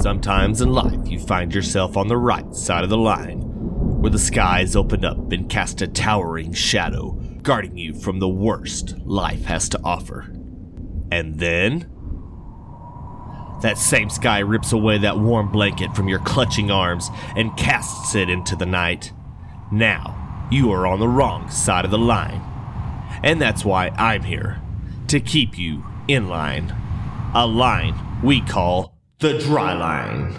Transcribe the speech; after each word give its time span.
Sometimes 0.00 0.62
in 0.62 0.72
life, 0.72 1.06
you 1.10 1.20
find 1.20 1.54
yourself 1.54 1.94
on 1.94 2.08
the 2.08 2.16
right 2.16 2.54
side 2.54 2.84
of 2.84 2.88
the 2.88 2.96
line, 2.96 3.40
where 4.00 4.10
the 4.10 4.18
skies 4.18 4.74
open 4.74 5.04
up 5.04 5.30
and 5.30 5.50
cast 5.50 5.82
a 5.82 5.86
towering 5.86 6.54
shadow, 6.54 7.10
guarding 7.42 7.76
you 7.76 7.92
from 7.92 8.18
the 8.18 8.28
worst 8.28 8.96
life 9.00 9.44
has 9.44 9.68
to 9.68 9.80
offer. 9.84 10.32
And 11.12 11.38
then. 11.38 11.90
That 13.60 13.76
same 13.76 14.08
sky 14.08 14.38
rips 14.38 14.72
away 14.72 14.96
that 14.96 15.18
warm 15.18 15.52
blanket 15.52 15.94
from 15.94 16.08
your 16.08 16.20
clutching 16.20 16.70
arms 16.70 17.10
and 17.36 17.54
casts 17.58 18.14
it 18.14 18.30
into 18.30 18.56
the 18.56 18.64
night. 18.64 19.12
Now, 19.70 20.48
you 20.50 20.72
are 20.72 20.86
on 20.86 20.98
the 20.98 21.08
wrong 21.08 21.50
side 21.50 21.84
of 21.84 21.90
the 21.90 21.98
line. 21.98 22.40
And 23.22 23.38
that's 23.38 23.66
why 23.66 23.88
I'm 23.98 24.22
here 24.22 24.62
to 25.08 25.20
keep 25.20 25.58
you 25.58 25.84
in 26.08 26.26
line. 26.26 26.74
A 27.34 27.46
line 27.46 28.22
we 28.22 28.40
call 28.40 28.89
the 29.20 29.36
dry 29.36 29.74
line. 29.74 30.34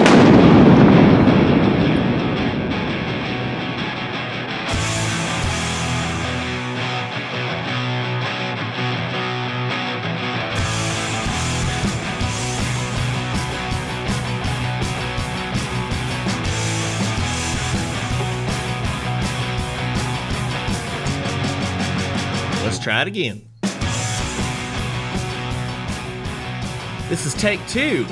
Let's 22.64 22.80
try 22.80 23.04
it 23.04 23.08
again. 23.08 23.44
This 27.10 27.28
is 27.28 27.36
take 27.36 27.60
two. 27.68 28.08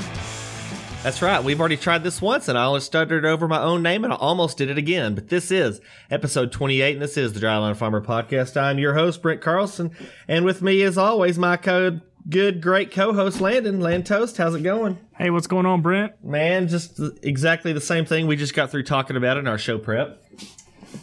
That's 1.02 1.22
right. 1.22 1.42
We've 1.42 1.60
already 1.60 1.78
tried 1.78 2.04
this 2.04 2.22
once, 2.22 2.50
and 2.50 2.58
I 2.58 2.66
only 2.66 2.82
stuttered 2.82 3.24
over 3.26 3.48
my 3.48 3.62
own 3.62 3.82
name, 3.82 4.04
and 4.04 4.12
I 4.12 4.18
almost 4.18 4.58
did 4.58 4.70
it 4.70 4.78
again. 4.78 5.16
But 5.16 5.30
this 5.30 5.50
is 5.50 5.80
episode 6.12 6.52
28, 6.52 6.94
and 6.94 7.02
this 7.02 7.16
is 7.16 7.32
the 7.32 7.40
Dryline 7.40 7.78
Farmer 7.78 8.02
Podcast. 8.02 8.62
I'm 8.62 8.78
your 8.80 8.94
host, 8.96 9.22
Brent 9.22 9.40
Carlson, 9.40 9.92
and 10.28 10.44
with 10.44 10.62
me, 10.62 10.82
as 10.82 10.98
always, 10.98 11.40
my 11.40 11.56
co- 11.56 12.02
good, 12.30 12.62
great 12.62 12.92
co-host, 12.92 13.40
Landon. 13.40 13.80
Land 13.80 14.08
Toast, 14.08 14.36
how's 14.36 14.56
it 14.56 14.62
going? 14.64 15.00
Hey, 15.18 15.30
what's 15.30 15.48
going 15.48 15.66
on, 15.66 15.82
Brent? 15.82 16.22
Man, 16.22 16.68
just 16.68 17.00
exactly 17.24 17.72
the 17.72 17.80
same 17.80 18.04
thing. 18.04 18.28
We 18.28 18.36
just 18.36 18.54
got 18.54 18.70
through 18.70 18.84
talking 18.84 19.16
about 19.16 19.38
in 19.38 19.48
our 19.48 19.58
show 19.58 19.78
prep. 19.78 20.22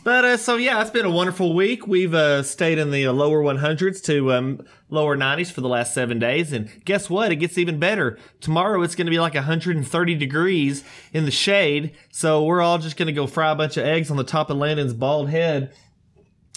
But 0.04 0.24
uh, 0.24 0.36
so 0.36 0.56
yeah, 0.56 0.80
it's 0.80 0.90
been 0.90 1.06
a 1.06 1.10
wonderful 1.10 1.54
week. 1.54 1.86
We've 1.86 2.14
uh, 2.14 2.42
stayed 2.42 2.78
in 2.78 2.90
the 2.90 3.06
uh, 3.06 3.12
lower 3.12 3.42
100s 3.42 4.02
to 4.04 4.32
um, 4.32 4.66
lower 4.88 5.16
90s 5.16 5.50
for 5.50 5.60
the 5.60 5.68
last 5.68 5.94
seven 5.94 6.18
days, 6.18 6.52
and 6.52 6.70
guess 6.84 7.10
what? 7.10 7.32
It 7.32 7.36
gets 7.36 7.58
even 7.58 7.78
better. 7.78 8.18
Tomorrow 8.40 8.82
it's 8.82 8.94
going 8.94 9.06
to 9.06 9.10
be 9.10 9.18
like 9.18 9.34
130 9.34 10.14
degrees 10.14 10.84
in 11.12 11.24
the 11.24 11.30
shade. 11.30 11.96
So 12.10 12.44
we're 12.44 12.62
all 12.62 12.78
just 12.78 12.96
going 12.96 13.06
to 13.06 13.12
go 13.12 13.26
fry 13.26 13.50
a 13.50 13.54
bunch 13.54 13.76
of 13.76 13.84
eggs 13.84 14.10
on 14.10 14.16
the 14.16 14.24
top 14.24 14.50
of 14.50 14.56
Landon's 14.56 14.94
bald 14.94 15.28
head 15.30 15.72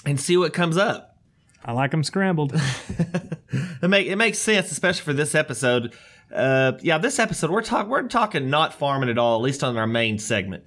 and 0.06 0.20
see 0.20 0.38
what 0.38 0.54
comes 0.54 0.78
up. 0.78 1.18
I 1.64 1.74
like 1.74 1.92
them 1.92 2.04
scrambled. 2.04 2.60
It 3.82 3.88
make 3.88 4.08
it 4.08 4.16
makes 4.16 4.38
sense, 4.38 4.72
especially 4.72 5.04
for 5.04 5.14
this 5.14 5.34
episode. 5.34 5.94
Uh, 6.34 6.74
yeah, 6.82 6.98
this 6.98 7.18
episode 7.18 7.50
we're 7.50 7.64
talking 7.64 7.90
we're 7.90 8.08
talking 8.08 8.50
not 8.50 8.74
farming 8.74 9.10
at 9.10 9.18
all, 9.18 9.38
at 9.38 9.42
least 9.42 9.64
on 9.64 9.76
our 9.78 9.88
main 9.88 10.20
segment. 10.20 10.66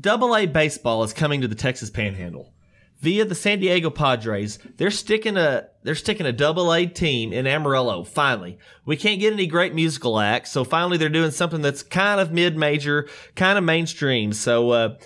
Double 0.00 0.36
A 0.36 0.46
baseball 0.46 1.02
is 1.02 1.12
coming 1.12 1.40
to 1.40 1.48
the 1.48 1.54
Texas 1.54 1.90
Panhandle 1.90 2.52
via 3.00 3.24
the 3.24 3.34
San 3.34 3.60
Diego 3.60 3.90
Padres. 3.90 4.58
They're 4.76 4.90
sticking 4.90 5.36
a 5.36 5.68
they're 5.82 5.94
sticking 5.94 6.26
a 6.26 6.32
double 6.32 6.72
A 6.72 6.86
team 6.86 7.32
in 7.32 7.46
Amarillo. 7.46 8.04
Finally, 8.04 8.58
we 8.84 8.96
can't 8.96 9.20
get 9.20 9.32
any 9.32 9.46
great 9.46 9.74
musical 9.74 10.18
acts, 10.20 10.50
so 10.50 10.64
finally 10.64 10.98
they're 10.98 11.08
doing 11.08 11.30
something 11.30 11.62
that's 11.62 11.82
kind 11.82 12.20
of 12.20 12.32
mid 12.32 12.56
major, 12.56 13.08
kind 13.34 13.58
of 13.58 13.64
mainstream. 13.64 14.32
So 14.32 14.70
uh, 14.70 14.98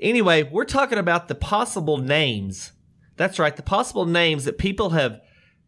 anyway, 0.00 0.44
we're 0.44 0.64
talking 0.64 0.98
about 0.98 1.28
the 1.28 1.34
possible 1.34 1.98
names. 1.98 2.72
That's 3.16 3.38
right, 3.38 3.54
the 3.54 3.62
possible 3.62 4.06
names 4.06 4.44
that 4.44 4.58
people 4.58 4.90
have 4.90 5.20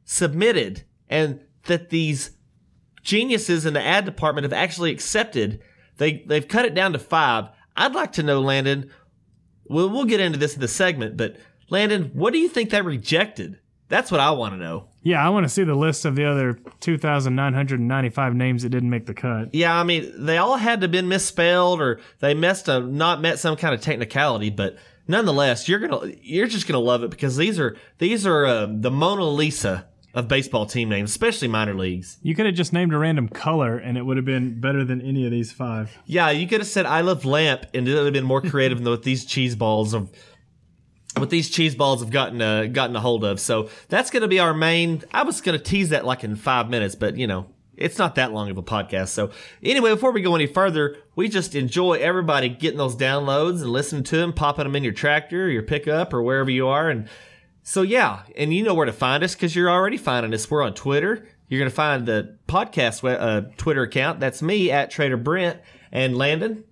submitted 0.04 0.84
and 1.08 1.40
that 1.64 1.90
these 1.90 2.30
geniuses 3.02 3.66
in 3.66 3.74
the 3.74 3.82
ad 3.82 4.04
department 4.04 4.44
have 4.44 4.52
actually 4.52 4.90
accepted. 4.90 5.60
They 5.98 6.24
they've 6.26 6.48
cut 6.48 6.64
it 6.64 6.74
down 6.74 6.92
to 6.94 6.98
five. 6.98 7.48
I'd 7.76 7.94
like 7.94 8.12
to 8.12 8.22
know, 8.22 8.40
Landon. 8.40 8.90
We'll 9.68 9.88
we'll 9.88 10.04
get 10.04 10.20
into 10.20 10.38
this 10.38 10.54
in 10.54 10.60
the 10.60 10.68
segment, 10.68 11.16
but 11.16 11.36
Landon, 11.70 12.10
what 12.14 12.32
do 12.32 12.38
you 12.38 12.48
think 12.48 12.70
they 12.70 12.82
rejected? 12.82 13.58
That's 13.88 14.10
what 14.10 14.20
I 14.20 14.30
want 14.30 14.54
to 14.54 14.58
know. 14.58 14.88
yeah, 15.02 15.24
I 15.24 15.28
want 15.28 15.44
to 15.44 15.50
see 15.50 15.64
the 15.64 15.74
list 15.74 16.06
of 16.06 16.16
the 16.16 16.24
other 16.24 16.58
2,995 16.80 18.34
names 18.34 18.62
that 18.62 18.70
didn't 18.70 18.88
make 18.88 19.04
the 19.06 19.12
cut. 19.14 19.54
Yeah, 19.54 19.78
I 19.78 19.82
mean, 19.84 20.24
they 20.24 20.38
all 20.38 20.56
had 20.56 20.80
to 20.80 20.84
have 20.84 20.92
been 20.92 21.08
misspelled 21.08 21.80
or 21.80 22.00
they 22.20 22.32
messed 22.34 22.68
up, 22.68 22.84
not 22.84 23.20
met 23.20 23.38
some 23.38 23.54
kind 23.56 23.74
of 23.74 23.80
technicality, 23.82 24.48
but 24.50 24.76
nonetheless, 25.08 25.68
you're 25.68 25.78
gonna 25.78 26.12
you're 26.22 26.46
just 26.46 26.66
gonna 26.66 26.78
love 26.78 27.02
it 27.02 27.10
because 27.10 27.36
these 27.36 27.58
are 27.60 27.76
these 27.98 28.26
are 28.26 28.46
uh, 28.46 28.66
the 28.70 28.90
Mona 28.90 29.24
Lisa 29.24 29.86
of 30.14 30.28
baseball 30.28 30.66
team 30.66 30.88
names, 30.88 31.10
especially 31.10 31.48
minor 31.48 31.74
leagues. 31.74 32.18
You 32.22 32.34
could 32.34 32.46
have 32.46 32.54
just 32.54 32.72
named 32.72 32.92
a 32.92 32.98
random 32.98 33.28
color 33.28 33.78
and 33.78 33.96
it 33.96 34.02
would 34.02 34.16
have 34.18 34.26
been 34.26 34.60
better 34.60 34.84
than 34.84 35.00
any 35.00 35.24
of 35.24 35.30
these 35.30 35.52
five. 35.52 35.96
Yeah, 36.04 36.30
you 36.30 36.46
could 36.46 36.60
have 36.60 36.68
said 36.68 36.84
I 36.86 37.00
love 37.00 37.24
lamp, 37.24 37.66
and 37.72 37.88
it 37.88 37.94
would 37.94 38.04
have 38.04 38.12
been 38.12 38.24
more 38.24 38.42
creative 38.42 38.78
than 38.78 38.90
what 38.90 39.02
these 39.02 39.24
cheese 39.24 39.56
balls 39.56 39.94
of 39.94 40.10
what 41.16 41.30
these 41.30 41.50
cheese 41.50 41.74
balls 41.74 42.00
have 42.00 42.10
gotten 42.10 42.40
uh, 42.40 42.66
gotten 42.66 42.96
a 42.96 43.00
hold 43.00 43.24
of. 43.24 43.40
So 43.40 43.68
that's 43.88 44.10
going 44.10 44.22
to 44.22 44.28
be 44.28 44.38
our 44.38 44.54
main. 44.54 45.02
I 45.12 45.22
was 45.22 45.40
going 45.40 45.58
to 45.58 45.64
tease 45.64 45.90
that 45.90 46.04
like 46.04 46.24
in 46.24 46.36
five 46.36 46.68
minutes, 46.68 46.94
but 46.94 47.16
you 47.16 47.26
know. 47.26 47.46
It's 47.74 47.98
not 47.98 48.16
that 48.16 48.32
long 48.32 48.50
of 48.50 48.58
a 48.58 48.62
podcast. 48.62 49.08
So 49.08 49.30
anyway, 49.62 49.92
before 49.92 50.12
we 50.12 50.20
go 50.20 50.34
any 50.34 50.46
further, 50.46 50.98
we 51.16 51.28
just 51.28 51.54
enjoy 51.54 51.94
everybody 51.94 52.50
getting 52.50 52.76
those 52.76 52.94
downloads 52.94 53.62
and 53.62 53.70
listening 53.70 54.04
to 54.04 54.18
them, 54.18 54.34
popping 54.34 54.64
them 54.64 54.76
in 54.76 54.84
your 54.84 54.92
tractor, 54.92 55.48
your 55.48 55.62
pickup, 55.62 56.12
or 56.12 56.22
wherever 56.22 56.50
you 56.50 56.68
are. 56.68 56.90
And 56.90 57.08
so 57.62 57.82
yeah, 57.82 58.22
and 58.36 58.52
you 58.52 58.64
know 58.64 58.74
where 58.74 58.86
to 58.86 58.92
find 58.92 59.22
us 59.22 59.34
because 59.34 59.54
you're 59.54 59.70
already 59.70 59.96
finding 59.96 60.34
us. 60.34 60.50
We're 60.50 60.62
on 60.62 60.74
Twitter. 60.74 61.28
You're 61.48 61.60
going 61.60 61.70
to 61.70 61.74
find 61.74 62.06
the 62.06 62.36
podcast 62.48 63.04
uh, 63.04 63.48
Twitter 63.56 63.82
account. 63.82 64.20
That's 64.20 64.42
me 64.42 64.70
at 64.70 64.90
Trader 64.90 65.16
Brent 65.16 65.60
and 65.92 66.16
Landon. 66.16 66.64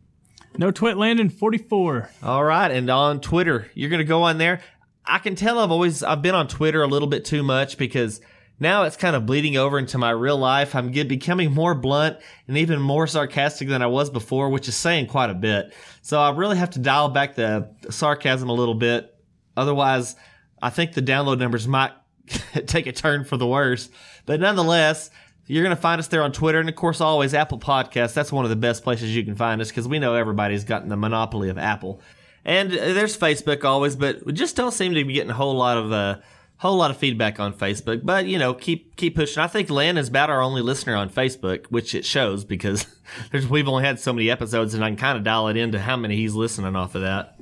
No 0.56 0.70
Twit 0.70 0.96
Landon 0.96 1.28
44. 1.28 2.10
All 2.22 2.44
right, 2.44 2.70
and 2.70 2.90
on 2.90 3.20
Twitter, 3.20 3.70
you're 3.74 3.90
going 3.90 3.98
to 3.98 4.04
go 4.04 4.22
on 4.22 4.38
there. 4.38 4.60
I 5.04 5.18
can 5.18 5.34
tell 5.34 5.58
I've 5.58 5.70
always 5.70 6.02
I've 6.02 6.22
been 6.22 6.34
on 6.34 6.48
Twitter 6.48 6.82
a 6.82 6.86
little 6.88 7.08
bit 7.08 7.24
too 7.24 7.42
much 7.42 7.78
because 7.78 8.20
now 8.58 8.82
it's 8.82 8.96
kind 8.96 9.16
of 9.16 9.26
bleeding 9.26 9.56
over 9.56 9.78
into 9.78 9.96
my 9.96 10.10
real 10.10 10.36
life. 10.36 10.74
I'm 10.74 10.90
get, 10.90 11.08
becoming 11.08 11.52
more 11.52 11.74
blunt 11.74 12.18
and 12.46 12.58
even 12.58 12.80
more 12.80 13.06
sarcastic 13.06 13.68
than 13.68 13.80
I 13.80 13.86
was 13.86 14.10
before, 14.10 14.50
which 14.50 14.68
is 14.68 14.76
saying 14.76 15.06
quite 15.06 15.30
a 15.30 15.34
bit. 15.34 15.72
So 16.02 16.20
I 16.20 16.30
really 16.32 16.58
have 16.58 16.70
to 16.70 16.78
dial 16.78 17.08
back 17.08 17.34
the 17.34 17.70
sarcasm 17.88 18.50
a 18.50 18.54
little 18.54 18.74
bit. 18.74 19.14
Otherwise, 19.56 20.14
I 20.62 20.70
think 20.70 20.94
the 20.94 21.02
download 21.02 21.38
numbers 21.38 21.66
might 21.66 21.92
take 22.66 22.86
a 22.86 22.92
turn 22.92 23.24
for 23.24 23.36
the 23.36 23.46
worse. 23.46 23.88
But 24.26 24.40
nonetheless, 24.40 25.10
you're 25.46 25.64
going 25.64 25.74
to 25.74 25.80
find 25.80 25.98
us 25.98 26.08
there 26.08 26.22
on 26.22 26.32
Twitter. 26.32 26.60
And 26.60 26.68
of 26.68 26.76
course, 26.76 27.00
always 27.00 27.34
Apple 27.34 27.58
Podcasts. 27.58 28.14
That's 28.14 28.32
one 28.32 28.44
of 28.44 28.50
the 28.50 28.56
best 28.56 28.84
places 28.84 29.14
you 29.14 29.24
can 29.24 29.34
find 29.34 29.60
us 29.60 29.68
because 29.68 29.88
we 29.88 29.98
know 29.98 30.14
everybody's 30.14 30.64
gotten 30.64 30.88
the 30.88 30.96
monopoly 30.96 31.48
of 31.48 31.58
Apple. 31.58 32.00
And 32.44 32.72
uh, 32.72 32.92
there's 32.92 33.16
Facebook 33.16 33.64
always, 33.64 33.96
but 33.96 34.24
we 34.24 34.32
just 34.32 34.56
don't 34.56 34.72
seem 34.72 34.94
to 34.94 35.04
be 35.04 35.14
getting 35.14 35.30
a 35.30 35.34
whole 35.34 35.54
lot 35.54 35.76
of, 35.76 35.92
uh, 35.92 36.18
whole 36.58 36.76
lot 36.76 36.90
of 36.90 36.96
feedback 36.96 37.40
on 37.40 37.52
Facebook. 37.52 38.04
But, 38.04 38.26
you 38.26 38.38
know, 38.38 38.54
keep, 38.54 38.96
keep 38.96 39.16
pushing. 39.16 39.42
I 39.42 39.46
think 39.46 39.70
Lynn 39.70 39.98
is 39.98 40.08
about 40.08 40.30
our 40.30 40.40
only 40.40 40.62
listener 40.62 40.94
on 40.94 41.10
Facebook, 41.10 41.66
which 41.66 41.94
it 41.94 42.04
shows 42.04 42.44
because 42.44 42.86
we've 43.50 43.68
only 43.68 43.84
had 43.84 43.98
so 43.98 44.12
many 44.12 44.30
episodes 44.30 44.74
and 44.74 44.84
I 44.84 44.88
can 44.88 44.96
kind 44.96 45.18
of 45.18 45.24
dial 45.24 45.48
it 45.48 45.56
into 45.56 45.80
how 45.80 45.96
many 45.96 46.16
he's 46.16 46.34
listening 46.34 46.76
off 46.76 46.94
of 46.94 47.02
that. 47.02 47.39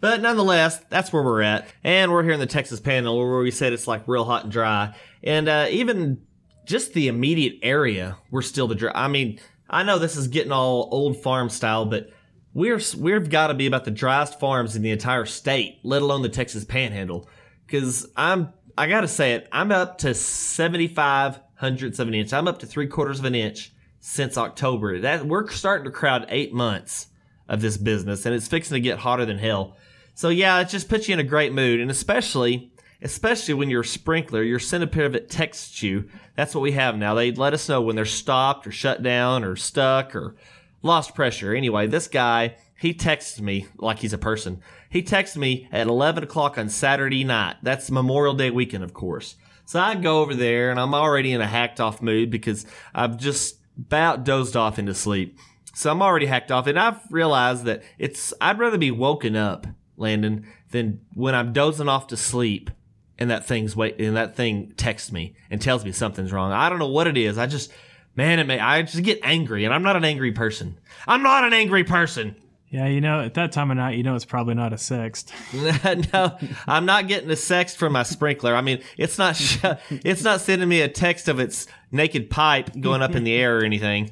But 0.00 0.20
nonetheless, 0.22 0.78
that's 0.88 1.12
where 1.12 1.22
we're 1.22 1.42
at. 1.42 1.66
And 1.82 2.12
we're 2.12 2.22
here 2.22 2.32
in 2.32 2.40
the 2.40 2.46
Texas 2.46 2.80
panel 2.80 3.18
where 3.18 3.40
we 3.40 3.50
said 3.50 3.72
it's 3.72 3.88
like 3.88 4.06
real 4.06 4.24
hot 4.24 4.44
and 4.44 4.52
dry. 4.52 4.94
And 5.22 5.48
uh, 5.48 5.66
even 5.70 6.22
just 6.64 6.92
the 6.92 7.08
immediate 7.08 7.58
area, 7.62 8.16
we're 8.30 8.42
still 8.42 8.68
the 8.68 8.74
dry. 8.74 8.92
I 8.94 9.08
mean, 9.08 9.40
I 9.68 9.82
know 9.82 9.98
this 9.98 10.16
is 10.16 10.28
getting 10.28 10.52
all 10.52 10.88
old 10.92 11.16
farm 11.16 11.48
style, 11.48 11.84
but 11.84 12.10
we're 12.54 12.80
we've 12.96 13.28
got 13.28 13.48
to 13.48 13.54
be 13.54 13.66
about 13.66 13.84
the 13.84 13.90
driest 13.90 14.38
farms 14.38 14.76
in 14.76 14.82
the 14.82 14.90
entire 14.90 15.26
state, 15.26 15.78
let 15.82 16.02
alone 16.02 16.22
the 16.22 16.28
Texas 16.28 16.64
panhandle. 16.64 17.28
Because 17.66 18.06
I'm, 18.16 18.52
I 18.76 18.86
got 18.86 19.02
to 19.02 19.08
say 19.08 19.34
it, 19.34 19.48
I'm 19.52 19.72
up 19.72 19.98
to 19.98 20.14
75 20.14 21.40
hundredths 21.56 21.98
of 21.98 22.08
an 22.08 22.14
inch. 22.14 22.32
I'm 22.32 22.48
up 22.48 22.60
to 22.60 22.66
three 22.66 22.86
quarters 22.86 23.18
of 23.18 23.24
an 23.24 23.34
inch 23.34 23.72
since 24.00 24.38
October. 24.38 25.00
That 25.00 25.26
we're 25.26 25.48
starting 25.48 25.84
to 25.84 25.90
crowd 25.90 26.26
eight 26.28 26.52
months 26.54 27.08
of 27.48 27.60
this 27.60 27.76
business, 27.76 28.24
and 28.26 28.34
it's 28.34 28.48
fixing 28.48 28.76
to 28.76 28.80
get 28.80 28.98
hotter 28.98 29.26
than 29.26 29.38
hell. 29.38 29.76
So 30.18 30.30
yeah, 30.30 30.58
it 30.58 30.68
just 30.68 30.88
puts 30.88 31.06
you 31.06 31.12
in 31.12 31.20
a 31.20 31.22
great 31.22 31.52
mood, 31.52 31.78
and 31.78 31.92
especially 31.92 32.72
especially 33.00 33.54
when 33.54 33.70
your 33.70 33.84
sprinkler, 33.84 34.42
your 34.42 34.58
center 34.58 34.88
pivot 34.88 35.30
texts 35.30 35.80
you. 35.80 36.08
That's 36.34 36.56
what 36.56 36.62
we 36.62 36.72
have 36.72 36.98
now. 36.98 37.14
They 37.14 37.30
let 37.30 37.54
us 37.54 37.68
know 37.68 37.80
when 37.80 37.94
they're 37.94 38.04
stopped 38.04 38.66
or 38.66 38.72
shut 38.72 39.00
down 39.00 39.44
or 39.44 39.54
stuck 39.54 40.16
or 40.16 40.34
lost 40.82 41.14
pressure. 41.14 41.54
Anyway, 41.54 41.86
this 41.86 42.08
guy 42.08 42.56
he 42.76 42.94
texts 42.94 43.40
me 43.40 43.68
like 43.76 44.00
he's 44.00 44.12
a 44.12 44.18
person. 44.18 44.60
He 44.90 45.02
texts 45.02 45.36
me 45.36 45.68
at 45.70 45.86
11 45.86 46.24
o'clock 46.24 46.58
on 46.58 46.68
Saturday 46.68 47.22
night. 47.22 47.58
That's 47.62 47.88
Memorial 47.88 48.34
Day 48.34 48.50
weekend, 48.50 48.82
of 48.82 48.92
course. 48.92 49.36
So 49.66 49.78
I 49.78 49.94
go 49.94 50.20
over 50.20 50.34
there 50.34 50.72
and 50.72 50.80
I'm 50.80 50.94
already 50.94 51.30
in 51.30 51.40
a 51.40 51.46
hacked 51.46 51.78
off 51.78 52.02
mood 52.02 52.28
because 52.28 52.66
I've 52.92 53.18
just 53.18 53.60
about 53.78 54.24
dozed 54.24 54.56
off 54.56 54.80
into 54.80 54.94
sleep. 54.94 55.38
So 55.74 55.92
I'm 55.92 56.02
already 56.02 56.26
hacked 56.26 56.50
off, 56.50 56.66
and 56.66 56.76
I've 56.76 56.98
realized 57.08 57.66
that 57.66 57.84
it's 57.98 58.34
I'd 58.40 58.58
rather 58.58 58.78
be 58.78 58.90
woken 58.90 59.36
up, 59.36 59.68
Landon, 59.98 60.46
than 60.70 61.00
when 61.14 61.34
I'm 61.34 61.52
dozing 61.52 61.88
off 61.88 62.06
to 62.08 62.16
sleep 62.16 62.70
and 63.18 63.30
that 63.30 63.46
thing's 63.46 63.74
wait 63.74 64.00
and 64.00 64.16
that 64.16 64.36
thing 64.36 64.72
texts 64.76 65.10
me 65.10 65.34
and 65.50 65.60
tells 65.60 65.84
me 65.84 65.92
something's 65.92 66.32
wrong. 66.32 66.52
I 66.52 66.68
don't 66.68 66.78
know 66.78 66.88
what 66.88 67.06
it 67.06 67.16
is. 67.16 67.36
I 67.36 67.46
just 67.46 67.72
man, 68.16 68.38
it 68.38 68.46
may 68.46 68.58
I 68.58 68.82
just 68.82 69.02
get 69.02 69.20
angry, 69.22 69.64
and 69.64 69.72
I'm 69.72 69.82
not 69.82 69.96
an 69.96 70.04
angry 70.04 70.32
person. 70.32 70.78
I'm 71.06 71.22
not 71.22 71.44
an 71.44 71.52
angry 71.52 71.84
person. 71.84 72.36
Yeah, 72.70 72.86
you 72.86 73.00
know, 73.00 73.20
at 73.20 73.32
that 73.34 73.52
time 73.52 73.70
of 73.70 73.78
night, 73.78 73.96
you 73.96 74.02
know 74.02 74.14
it's 74.14 74.26
probably 74.26 74.54
not 74.54 74.74
a 74.74 74.76
sext. 74.76 75.32
no, 76.12 76.36
I'm 76.66 76.84
not 76.84 77.08
getting 77.08 77.30
a 77.30 77.34
sext 77.34 77.76
from 77.76 77.94
my 77.94 78.02
sprinkler. 78.02 78.54
I 78.54 78.60
mean, 78.60 78.82
it's 78.98 79.16
not 79.16 79.36
sh- 79.36 79.64
it's 79.90 80.22
not 80.22 80.40
sending 80.42 80.68
me 80.68 80.82
a 80.82 80.88
text 80.88 81.28
of 81.28 81.40
its 81.40 81.66
naked 81.90 82.28
pipe 82.28 82.78
going 82.78 83.00
up 83.00 83.14
in 83.14 83.24
the 83.24 83.32
air 83.32 83.58
or 83.58 83.64
anything, 83.64 84.10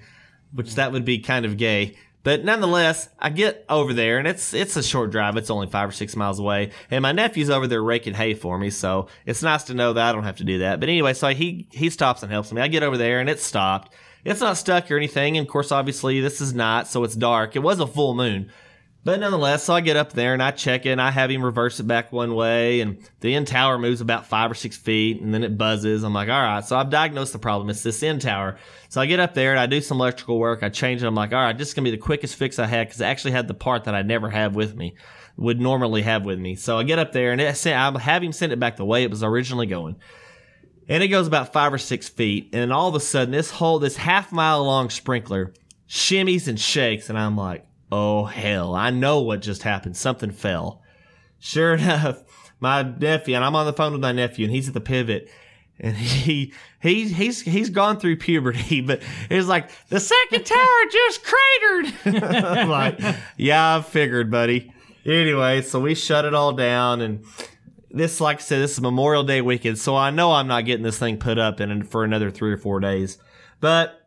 which 0.52 0.76
that 0.76 0.92
would 0.92 1.04
be 1.04 1.18
kind 1.18 1.44
of 1.44 1.58
gay. 1.58 1.96
But 2.26 2.44
nonetheless, 2.44 3.08
I 3.20 3.30
get 3.30 3.64
over 3.68 3.92
there 3.92 4.18
and 4.18 4.26
it's 4.26 4.52
it's 4.52 4.76
a 4.76 4.82
short 4.82 5.12
drive. 5.12 5.36
It's 5.36 5.48
only 5.48 5.68
five 5.68 5.88
or 5.88 5.92
six 5.92 6.16
miles 6.16 6.40
away, 6.40 6.70
and 6.90 7.00
my 7.00 7.12
nephew's 7.12 7.50
over 7.50 7.68
there 7.68 7.80
raking 7.80 8.14
hay 8.14 8.34
for 8.34 8.58
me, 8.58 8.70
so 8.70 9.06
it's 9.26 9.44
nice 9.44 9.62
to 9.62 9.74
know 9.74 9.92
that 9.92 10.08
I 10.08 10.10
don't 10.10 10.24
have 10.24 10.38
to 10.38 10.44
do 10.44 10.58
that. 10.58 10.80
But 10.80 10.88
anyway, 10.88 11.14
so 11.14 11.28
he 11.28 11.68
he 11.70 11.88
stops 11.88 12.24
and 12.24 12.32
helps 12.32 12.52
me. 12.52 12.60
I 12.60 12.66
get 12.66 12.82
over 12.82 12.96
there 12.96 13.20
and 13.20 13.30
it's 13.30 13.44
stopped. 13.44 13.94
It's 14.24 14.40
not 14.40 14.56
stuck 14.56 14.90
or 14.90 14.96
anything. 14.96 15.36
And 15.36 15.46
of 15.46 15.52
course, 15.52 15.70
obviously, 15.70 16.18
this 16.20 16.40
is 16.40 16.52
not, 16.52 16.88
so 16.88 17.04
it's 17.04 17.14
dark. 17.14 17.54
It 17.54 17.60
was 17.60 17.78
a 17.78 17.86
full 17.86 18.16
moon. 18.16 18.50
But 19.06 19.20
nonetheless, 19.20 19.62
so 19.62 19.72
I 19.72 19.82
get 19.82 19.96
up 19.96 20.14
there 20.14 20.32
and 20.32 20.42
I 20.42 20.50
check 20.50 20.84
it 20.84 20.90
and 20.90 21.00
I 21.00 21.12
have 21.12 21.30
him 21.30 21.44
reverse 21.44 21.78
it 21.78 21.84
back 21.84 22.10
one 22.10 22.34
way 22.34 22.80
and 22.80 22.98
the 23.20 23.36
end 23.36 23.46
tower 23.46 23.78
moves 23.78 24.00
about 24.00 24.26
five 24.26 24.50
or 24.50 24.54
six 24.54 24.76
feet 24.76 25.20
and 25.20 25.32
then 25.32 25.44
it 25.44 25.56
buzzes. 25.56 26.02
I'm 26.02 26.12
like, 26.12 26.28
all 26.28 26.42
right. 26.42 26.64
So 26.64 26.76
I've 26.76 26.90
diagnosed 26.90 27.32
the 27.32 27.38
problem. 27.38 27.70
It's 27.70 27.84
this 27.84 28.02
end 28.02 28.22
tower. 28.22 28.58
So 28.88 29.00
I 29.00 29.06
get 29.06 29.20
up 29.20 29.32
there 29.32 29.52
and 29.52 29.60
I 29.60 29.66
do 29.66 29.80
some 29.80 30.00
electrical 30.00 30.40
work. 30.40 30.64
I 30.64 30.70
change 30.70 31.04
it. 31.04 31.06
I'm 31.06 31.14
like, 31.14 31.32
all 31.32 31.38
right, 31.38 31.56
this 31.56 31.68
is 31.68 31.74
going 31.74 31.84
to 31.84 31.92
be 31.92 31.96
the 31.96 32.02
quickest 32.02 32.34
fix 32.34 32.58
I 32.58 32.66
had 32.66 32.88
because 32.88 33.00
I 33.00 33.06
actually 33.06 33.30
had 33.30 33.46
the 33.46 33.54
part 33.54 33.84
that 33.84 33.94
I 33.94 34.02
never 34.02 34.28
have 34.28 34.56
with 34.56 34.74
me, 34.74 34.96
would 35.36 35.60
normally 35.60 36.02
have 36.02 36.24
with 36.24 36.40
me. 36.40 36.56
So 36.56 36.76
I 36.76 36.82
get 36.82 36.98
up 36.98 37.12
there 37.12 37.30
and 37.30 37.40
it, 37.40 37.64
I 37.64 37.98
have 38.00 38.24
him 38.24 38.32
send 38.32 38.52
it 38.52 38.58
back 38.58 38.74
the 38.74 38.84
way 38.84 39.04
it 39.04 39.10
was 39.10 39.22
originally 39.22 39.68
going. 39.68 40.00
And 40.88 41.00
it 41.00 41.08
goes 41.08 41.28
about 41.28 41.52
five 41.52 41.72
or 41.72 41.78
six 41.78 42.08
feet. 42.08 42.50
And 42.54 42.72
all 42.72 42.88
of 42.88 42.96
a 42.96 43.00
sudden, 43.00 43.30
this 43.30 43.52
whole, 43.52 43.78
this 43.78 43.98
half 43.98 44.32
mile 44.32 44.64
long 44.64 44.90
sprinkler 44.90 45.54
shimmies 45.88 46.48
and 46.48 46.58
shakes. 46.58 47.08
And 47.08 47.16
I'm 47.16 47.36
like, 47.36 47.64
oh 47.90 48.24
hell, 48.24 48.74
I 48.74 48.90
know 48.90 49.20
what 49.20 49.42
just 49.42 49.62
happened. 49.62 49.96
Something 49.96 50.30
fell. 50.30 50.82
Sure 51.38 51.74
enough, 51.74 52.22
my 52.60 52.82
nephew, 52.82 53.34
and 53.34 53.44
I'm 53.44 53.56
on 53.56 53.66
the 53.66 53.72
phone 53.72 53.92
with 53.92 54.00
my 54.00 54.12
nephew, 54.12 54.46
and 54.46 54.54
he's 54.54 54.68
at 54.68 54.74
the 54.74 54.80
pivot. 54.80 55.30
And 55.78 55.96
he 55.96 56.52
he 56.80 57.08
he's 57.08 57.42
he's 57.42 57.70
gone 57.70 57.98
through 57.98 58.16
puberty, 58.16 58.80
but 58.82 59.02
it's 59.30 59.48
like 59.48 59.70
the 59.88 60.00
second 60.00 60.44
tower 60.46 60.82
just 60.90 61.22
cratered. 61.24 62.22
I'm 62.24 62.68
like, 62.68 63.00
yeah, 63.36 63.76
I 63.76 63.82
figured, 63.82 64.30
buddy. 64.30 64.72
Anyway, 65.04 65.62
so 65.62 65.80
we 65.80 65.94
shut 65.94 66.24
it 66.24 66.34
all 66.34 66.52
down, 66.52 67.00
and 67.00 67.24
this, 67.90 68.20
like 68.20 68.38
I 68.38 68.40
said, 68.40 68.60
this 68.60 68.72
is 68.72 68.80
Memorial 68.80 69.22
Day 69.22 69.40
weekend, 69.40 69.78
so 69.78 69.96
I 69.96 70.10
know 70.10 70.32
I'm 70.32 70.48
not 70.48 70.64
getting 70.64 70.82
this 70.82 70.98
thing 70.98 71.16
put 71.18 71.38
up 71.38 71.60
in 71.60 71.84
for 71.84 72.02
another 72.02 72.30
three 72.30 72.52
or 72.52 72.58
four 72.58 72.80
days. 72.80 73.18
But 73.60 74.05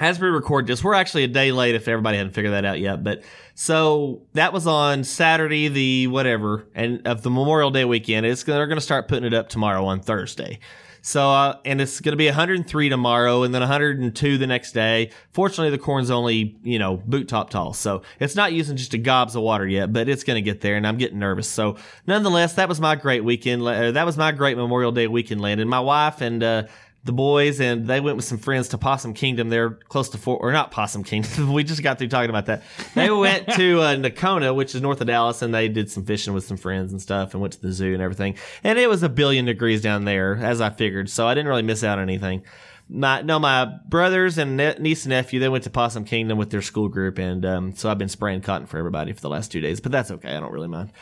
as 0.00 0.20
we 0.20 0.28
record 0.28 0.66
this, 0.66 0.84
we're 0.84 0.94
actually 0.94 1.24
a 1.24 1.28
day 1.28 1.52
late 1.52 1.74
if 1.74 1.88
everybody 1.88 2.16
hadn't 2.18 2.32
figured 2.32 2.54
that 2.54 2.64
out 2.64 2.78
yet. 2.78 3.02
But 3.02 3.22
so 3.54 4.22
that 4.34 4.52
was 4.52 4.66
on 4.66 5.04
Saturday, 5.04 5.68
the 5.68 6.06
whatever, 6.06 6.68
and 6.74 7.06
of 7.06 7.22
the 7.22 7.30
Memorial 7.30 7.70
Day 7.70 7.84
weekend. 7.84 8.24
It's 8.24 8.44
they're 8.44 8.66
going 8.66 8.76
to 8.76 8.82
start 8.82 9.08
putting 9.08 9.24
it 9.24 9.34
up 9.34 9.48
tomorrow 9.48 9.84
on 9.86 10.00
Thursday. 10.00 10.60
So, 11.00 11.30
uh, 11.30 11.58
and 11.64 11.80
it's 11.80 12.00
going 12.00 12.12
to 12.12 12.16
be 12.16 12.26
103 12.26 12.88
tomorrow 12.88 13.42
and 13.42 13.54
then 13.54 13.60
102 13.60 14.38
the 14.38 14.46
next 14.46 14.72
day. 14.72 15.10
Fortunately, 15.32 15.70
the 15.70 15.78
corn's 15.78 16.10
only, 16.10 16.58
you 16.62 16.78
know, 16.78 16.96
boot 16.96 17.28
top 17.28 17.50
tall. 17.50 17.72
So 17.72 18.02
it's 18.20 18.34
not 18.34 18.52
using 18.52 18.76
just 18.76 18.94
a 18.94 18.98
gobs 18.98 19.34
of 19.34 19.42
water 19.42 19.66
yet, 19.66 19.92
but 19.92 20.08
it's 20.08 20.24
going 20.24 20.36
to 20.36 20.42
get 20.42 20.60
there 20.60 20.76
and 20.76 20.86
I'm 20.86 20.98
getting 20.98 21.18
nervous. 21.18 21.48
So 21.48 21.76
nonetheless, 22.06 22.54
that 22.54 22.68
was 22.68 22.80
my 22.80 22.96
great 22.96 23.24
weekend. 23.24 23.62
Uh, 23.62 23.92
that 23.92 24.04
was 24.04 24.16
my 24.16 24.32
great 24.32 24.56
Memorial 24.56 24.92
Day 24.92 25.06
weekend 25.06 25.40
Landon. 25.40 25.68
My 25.68 25.80
wife 25.80 26.20
and, 26.20 26.42
uh, 26.42 26.64
the 27.08 27.12
boys 27.12 27.58
and 27.58 27.86
they 27.86 28.00
went 28.00 28.16
with 28.16 28.26
some 28.26 28.36
friends 28.36 28.68
to 28.68 28.78
Possum 28.78 29.14
Kingdom. 29.14 29.48
They're 29.48 29.70
close 29.70 30.10
to 30.10 30.18
Fort, 30.18 30.40
or 30.42 30.52
not 30.52 30.70
Possum 30.70 31.02
Kingdom. 31.02 31.52
we 31.54 31.64
just 31.64 31.82
got 31.82 31.98
through 31.98 32.08
talking 32.08 32.28
about 32.28 32.46
that. 32.46 32.62
They 32.94 33.10
went 33.10 33.48
to 33.54 33.80
uh, 33.80 33.96
Nocona, 33.96 34.54
which 34.54 34.74
is 34.74 34.82
north 34.82 35.00
of 35.00 35.06
Dallas, 35.06 35.40
and 35.40 35.54
they 35.54 35.68
did 35.68 35.90
some 35.90 36.04
fishing 36.04 36.34
with 36.34 36.44
some 36.44 36.58
friends 36.58 36.92
and 36.92 37.00
stuff, 37.00 37.32
and 37.32 37.40
went 37.40 37.54
to 37.54 37.62
the 37.62 37.72
zoo 37.72 37.94
and 37.94 38.02
everything. 38.02 38.36
And 38.62 38.78
it 38.78 38.90
was 38.90 39.02
a 39.02 39.08
billion 39.08 39.46
degrees 39.46 39.80
down 39.80 40.04
there, 40.04 40.36
as 40.36 40.60
I 40.60 40.68
figured. 40.68 41.08
So 41.08 41.26
I 41.26 41.34
didn't 41.34 41.48
really 41.48 41.62
miss 41.62 41.82
out 41.82 41.98
on 41.98 42.04
anything. 42.04 42.42
My 42.90 43.22
no, 43.22 43.38
my 43.38 43.64
brothers 43.88 44.36
and 44.36 44.58
ne- 44.58 44.76
niece 44.78 45.04
and 45.04 45.10
nephew 45.10 45.40
they 45.40 45.48
went 45.48 45.64
to 45.64 45.70
Possum 45.70 46.04
Kingdom 46.04 46.36
with 46.36 46.50
their 46.50 46.62
school 46.62 46.88
group, 46.88 47.18
and 47.18 47.44
um, 47.46 47.74
so 47.74 47.90
I've 47.90 47.98
been 47.98 48.10
spraying 48.10 48.42
cotton 48.42 48.66
for 48.66 48.76
everybody 48.76 49.14
for 49.14 49.22
the 49.22 49.30
last 49.30 49.50
two 49.50 49.62
days. 49.62 49.80
But 49.80 49.92
that's 49.92 50.10
okay. 50.10 50.36
I 50.36 50.40
don't 50.40 50.52
really 50.52 50.68
mind. 50.68 50.92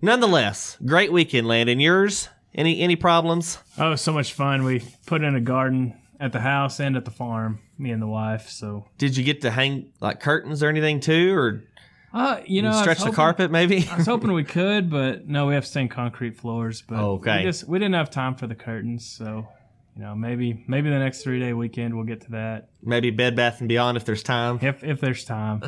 Nonetheless, 0.00 0.78
great 0.86 1.10
weekend, 1.10 1.48
Landon. 1.48 1.80
Yours? 1.80 2.28
Any 2.54 2.80
any 2.80 2.96
problems? 2.96 3.58
Oh, 3.78 3.94
so 3.94 4.12
much 4.12 4.32
fun. 4.32 4.64
We 4.64 4.82
put 5.06 5.22
in 5.22 5.34
a 5.34 5.40
garden 5.40 5.94
at 6.20 6.32
the 6.32 6.40
house 6.40 6.80
and 6.80 6.96
at 6.96 7.04
the 7.04 7.10
farm, 7.10 7.60
me 7.78 7.90
and 7.90 8.02
the 8.02 8.06
wife. 8.06 8.48
So 8.48 8.86
Did 8.98 9.16
you 9.16 9.22
get 9.24 9.42
to 9.42 9.50
hang 9.50 9.92
like 10.00 10.20
curtains 10.20 10.62
or 10.62 10.68
anything 10.68 11.00
too, 11.00 11.34
or 11.36 11.64
uh, 12.12 12.40
you 12.46 12.62
know, 12.62 12.68
I 12.68 12.72
was 12.72 12.80
stretch 12.80 13.04
the 13.04 13.12
carpet 13.12 13.50
maybe? 13.50 13.86
I 13.92 13.96
was 13.98 14.06
hoping 14.06 14.32
we 14.32 14.44
could, 14.58 14.90
but 14.90 15.28
no, 15.28 15.46
we 15.46 15.54
have 15.54 15.66
stained 15.66 15.90
concrete 15.90 16.36
floors. 16.36 16.82
But 16.82 16.98
Okay. 16.98 17.38
we 17.38 17.42
just 17.44 17.68
we 17.68 17.78
didn't 17.78 17.94
have 17.94 18.10
time 18.10 18.34
for 18.34 18.46
the 18.46 18.54
curtains, 18.54 19.06
so 19.06 19.46
you 19.94 20.02
know 20.02 20.14
maybe 20.14 20.64
maybe 20.66 20.88
the 20.90 20.98
next 20.98 21.22
three 21.22 21.38
day 21.38 21.52
weekend 21.52 21.94
we'll 21.94 22.06
get 22.06 22.22
to 22.22 22.30
that 22.30 22.68
maybe 22.82 23.10
Bed 23.10 23.36
Bath 23.36 23.60
and 23.60 23.68
Beyond 23.68 23.96
if 23.98 24.04
there's 24.06 24.22
time. 24.22 24.58
if 24.62 24.82
if 24.82 25.00
there's 25.00 25.24
time. 25.24 25.62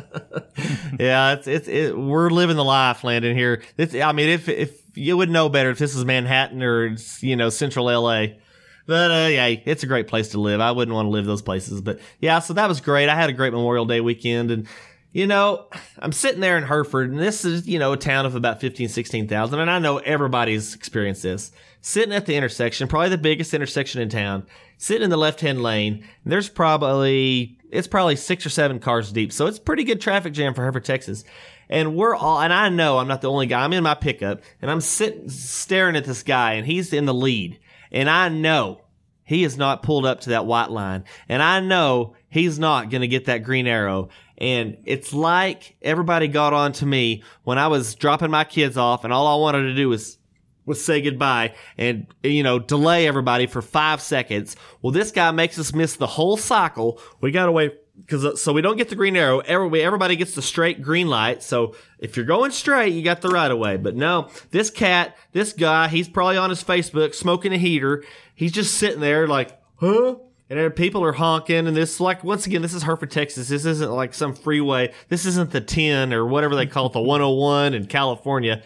yeah, 0.99 1.33
it's 1.33 1.47
it's 1.47 1.67
it, 1.67 1.97
we're 1.97 2.29
living 2.29 2.55
the 2.57 2.63
life, 2.63 3.03
Landon. 3.03 3.35
Here, 3.37 3.61
it's, 3.77 3.93
I 3.95 4.11
mean, 4.11 4.29
if 4.29 4.49
if 4.49 4.80
you 4.95 5.17
would 5.17 5.29
know 5.29 5.49
better 5.49 5.69
if 5.69 5.77
this 5.77 5.95
is 5.95 6.05
Manhattan 6.05 6.61
or 6.63 6.95
you 7.21 7.35
know 7.35 7.49
Central 7.49 7.89
L.A. 7.89 8.39
But 8.87 9.11
uh, 9.11 9.27
yeah, 9.29 9.45
it's 9.45 9.83
a 9.83 9.87
great 9.87 10.07
place 10.07 10.29
to 10.29 10.39
live. 10.39 10.59
I 10.59 10.71
wouldn't 10.71 10.93
want 10.93 11.05
to 11.05 11.11
live 11.11 11.25
those 11.25 11.41
places, 11.41 11.81
but 11.81 11.99
yeah. 12.19 12.39
So 12.39 12.53
that 12.53 12.67
was 12.67 12.81
great. 12.81 13.09
I 13.09 13.15
had 13.15 13.29
a 13.29 13.33
great 13.33 13.53
Memorial 13.53 13.85
Day 13.85 14.01
weekend, 14.01 14.51
and 14.51 14.67
you 15.11 15.27
know, 15.27 15.67
I'm 15.99 16.11
sitting 16.11 16.41
there 16.41 16.57
in 16.57 16.63
Hereford, 16.63 17.11
and 17.11 17.19
this 17.19 17.45
is 17.45 17.67
you 17.67 17.79
know 17.79 17.93
a 17.93 17.97
town 17.97 18.25
of 18.25 18.35
about 18.35 18.59
15, 18.61 18.89
16,000, 18.89 19.59
and 19.59 19.69
I 19.69 19.79
know 19.79 19.97
everybody's 19.99 20.73
experienced 20.73 21.23
this. 21.23 21.51
Sitting 21.83 22.13
at 22.13 22.27
the 22.27 22.35
intersection, 22.35 22.87
probably 22.87 23.09
the 23.09 23.17
biggest 23.17 23.53
intersection 23.53 24.01
in 24.01 24.09
town, 24.09 24.45
sitting 24.77 25.03
in 25.03 25.09
the 25.09 25.17
left 25.17 25.41
hand 25.41 25.63
lane. 25.63 26.05
There's 26.25 26.49
probably 26.49 27.57
it's 27.71 27.87
probably 27.87 28.15
six 28.15 28.45
or 28.45 28.49
seven 28.49 28.79
cars 28.79 29.11
deep, 29.11 29.31
so 29.31 29.47
it's 29.47 29.59
pretty 29.59 29.83
good 29.83 30.01
traffic 30.01 30.33
jam 30.33 30.53
for 30.53 30.63
Hereford, 30.63 30.85
Texas. 30.85 31.23
And 31.71 31.95
we're 31.95 32.13
all, 32.13 32.41
and 32.41 32.51
I 32.51 32.67
know 32.69 32.97
I'm 32.97 33.07
not 33.07 33.21
the 33.21 33.31
only 33.31 33.47
guy. 33.47 33.63
I'm 33.63 33.73
in 33.73 33.83
my 33.83 33.95
pickup, 33.95 34.41
and 34.61 34.69
I'm 34.69 34.81
sitting 34.81 35.29
staring 35.29 35.95
at 35.95 36.03
this 36.03 36.21
guy, 36.21 36.53
and 36.53 36.65
he's 36.65 36.91
in 36.91 37.05
the 37.05 37.13
lead, 37.13 37.59
and 37.91 38.09
I 38.09 38.27
know 38.27 38.81
he 39.23 39.45
is 39.45 39.57
not 39.57 39.81
pulled 39.81 40.05
up 40.05 40.19
to 40.21 40.31
that 40.31 40.45
white 40.45 40.69
line, 40.69 41.05
and 41.29 41.41
I 41.41 41.61
know 41.61 42.15
he's 42.27 42.59
not 42.59 42.89
going 42.89 43.01
to 43.01 43.07
get 43.07 43.25
that 43.25 43.43
green 43.43 43.67
arrow. 43.67 44.09
And 44.37 44.79
it's 44.85 45.13
like 45.13 45.77
everybody 45.81 46.27
got 46.27 46.51
on 46.51 46.73
to 46.73 46.85
me 46.85 47.23
when 47.43 47.57
I 47.57 47.67
was 47.67 47.95
dropping 47.95 48.31
my 48.31 48.43
kids 48.43 48.75
off, 48.75 49.05
and 49.05 49.13
all 49.13 49.27
I 49.27 49.41
wanted 49.41 49.63
to 49.63 49.75
do 49.75 49.87
was 49.87 50.17
was 50.65 50.83
say 50.83 51.01
goodbye 51.01 51.55
and 51.77 52.05
you 52.21 52.43
know 52.43 52.59
delay 52.59 53.07
everybody 53.07 53.47
for 53.47 53.61
five 53.61 54.01
seconds. 54.01 54.55
Well, 54.81 54.91
this 54.91 55.11
guy 55.11 55.31
makes 55.31 55.57
us 55.57 55.73
miss 55.73 55.95
the 55.95 56.07
whole 56.07 56.37
cycle. 56.37 56.99
We 57.19 57.31
got 57.31 57.45
to 57.45 57.51
wait 57.51 57.73
because 58.05 58.25
uh, 58.25 58.35
so 58.35 58.53
we 58.53 58.61
don't 58.61 58.77
get 58.77 58.89
the 58.89 58.95
green 58.95 59.15
arrow. 59.15 59.39
Everybody, 59.39 59.83
everybody 59.83 60.15
gets 60.15 60.35
the 60.35 60.41
straight 60.41 60.81
green 60.81 61.07
light. 61.07 61.43
So 61.43 61.75
if 61.99 62.17
you're 62.17 62.25
going 62.25 62.51
straight, 62.51 62.93
you 62.93 63.03
got 63.03 63.21
the 63.21 63.29
right 63.29 63.49
of 63.49 63.57
way. 63.57 63.77
But 63.77 63.95
no, 63.95 64.29
this 64.51 64.69
cat, 64.69 65.15
this 65.31 65.53
guy, 65.53 65.87
he's 65.87 66.09
probably 66.09 66.37
on 66.37 66.49
his 66.49 66.63
Facebook 66.63 67.15
smoking 67.15 67.53
a 67.53 67.57
heater. 67.57 68.03
He's 68.35 68.51
just 68.51 68.75
sitting 68.75 68.99
there 69.01 69.27
like, 69.27 69.59
huh? 69.77 70.15
And 70.49 70.75
people 70.75 71.01
are 71.05 71.13
honking, 71.13 71.65
and 71.65 71.77
this, 71.77 72.01
like, 72.01 72.25
once 72.25 72.45
again, 72.45 72.61
this 72.61 72.73
is 72.73 72.83
Hereford, 72.83 73.09
Texas. 73.09 73.47
This 73.47 73.63
isn't 73.63 73.89
like 73.89 74.13
some 74.13 74.35
freeway. 74.35 74.91
This 75.07 75.25
isn't 75.25 75.51
the 75.51 75.61
10 75.61 76.11
or 76.11 76.25
whatever 76.25 76.57
they 76.57 76.65
call 76.65 76.87
it, 76.87 76.91
the 76.91 76.99
101 76.99 77.73
in 77.73 77.85
California. 77.85 78.61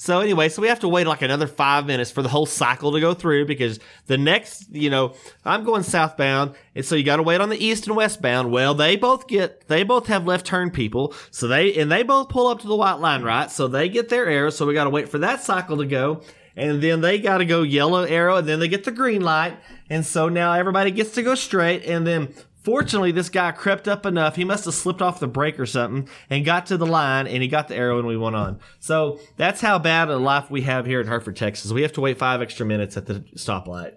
So 0.00 0.20
anyway, 0.20 0.48
so 0.48 0.62
we 0.62 0.68
have 0.68 0.80
to 0.80 0.88
wait 0.88 1.06
like 1.06 1.20
another 1.20 1.46
five 1.46 1.84
minutes 1.84 2.10
for 2.10 2.22
the 2.22 2.30
whole 2.30 2.46
cycle 2.46 2.92
to 2.92 3.00
go 3.00 3.12
through 3.12 3.44
because 3.44 3.78
the 4.06 4.16
next, 4.16 4.74
you 4.74 4.88
know, 4.88 5.12
I'm 5.44 5.62
going 5.62 5.82
southbound, 5.82 6.54
and 6.74 6.82
so 6.82 6.94
you 6.94 7.04
got 7.04 7.16
to 7.16 7.22
wait 7.22 7.42
on 7.42 7.50
the 7.50 7.62
east 7.62 7.86
and 7.86 7.94
westbound. 7.94 8.50
Well, 8.50 8.72
they 8.72 8.96
both 8.96 9.28
get, 9.28 9.68
they 9.68 9.82
both 9.82 10.06
have 10.06 10.26
left 10.26 10.46
turn 10.46 10.70
people, 10.70 11.12
so 11.30 11.46
they 11.48 11.74
and 11.74 11.92
they 11.92 12.02
both 12.02 12.30
pull 12.30 12.46
up 12.46 12.60
to 12.60 12.66
the 12.66 12.76
white 12.76 12.94
line, 12.94 13.22
right? 13.22 13.50
So 13.50 13.68
they 13.68 13.90
get 13.90 14.08
their 14.08 14.26
arrow, 14.26 14.48
so 14.48 14.64
we 14.64 14.72
got 14.72 14.84
to 14.84 14.90
wait 14.90 15.10
for 15.10 15.18
that 15.18 15.42
cycle 15.42 15.76
to 15.76 15.86
go, 15.86 16.22
and 16.56 16.82
then 16.82 17.02
they 17.02 17.18
got 17.18 17.38
to 17.38 17.44
go 17.44 17.60
yellow 17.60 18.04
arrow, 18.04 18.36
and 18.36 18.48
then 18.48 18.58
they 18.58 18.68
get 18.68 18.84
the 18.84 18.92
green 18.92 19.20
light, 19.20 19.58
and 19.90 20.06
so 20.06 20.30
now 20.30 20.54
everybody 20.54 20.92
gets 20.92 21.12
to 21.16 21.22
go 21.22 21.34
straight, 21.34 21.84
and 21.84 22.06
then 22.06 22.32
Fortunately, 22.70 23.10
this 23.10 23.28
guy 23.28 23.50
crept 23.50 23.88
up 23.88 24.06
enough. 24.06 24.36
He 24.36 24.44
must 24.44 24.64
have 24.64 24.74
slipped 24.74 25.02
off 25.02 25.18
the 25.18 25.26
brake 25.26 25.58
or 25.58 25.66
something 25.66 26.08
and 26.30 26.44
got 26.44 26.66
to 26.66 26.76
the 26.76 26.86
line 26.86 27.26
and 27.26 27.42
he 27.42 27.48
got 27.48 27.66
the 27.66 27.74
arrow 27.74 27.98
and 27.98 28.06
we 28.06 28.16
went 28.16 28.36
on. 28.36 28.60
So 28.78 29.18
that's 29.36 29.60
how 29.60 29.80
bad 29.80 30.08
a 30.08 30.16
life 30.16 30.52
we 30.52 30.62
have 30.62 30.86
here 30.86 31.00
in 31.00 31.08
Hereford, 31.08 31.34
Texas. 31.34 31.72
We 31.72 31.82
have 31.82 31.92
to 31.94 32.00
wait 32.00 32.16
five 32.16 32.40
extra 32.40 32.64
minutes 32.64 32.96
at 32.96 33.06
the 33.06 33.24
stoplight. 33.34 33.94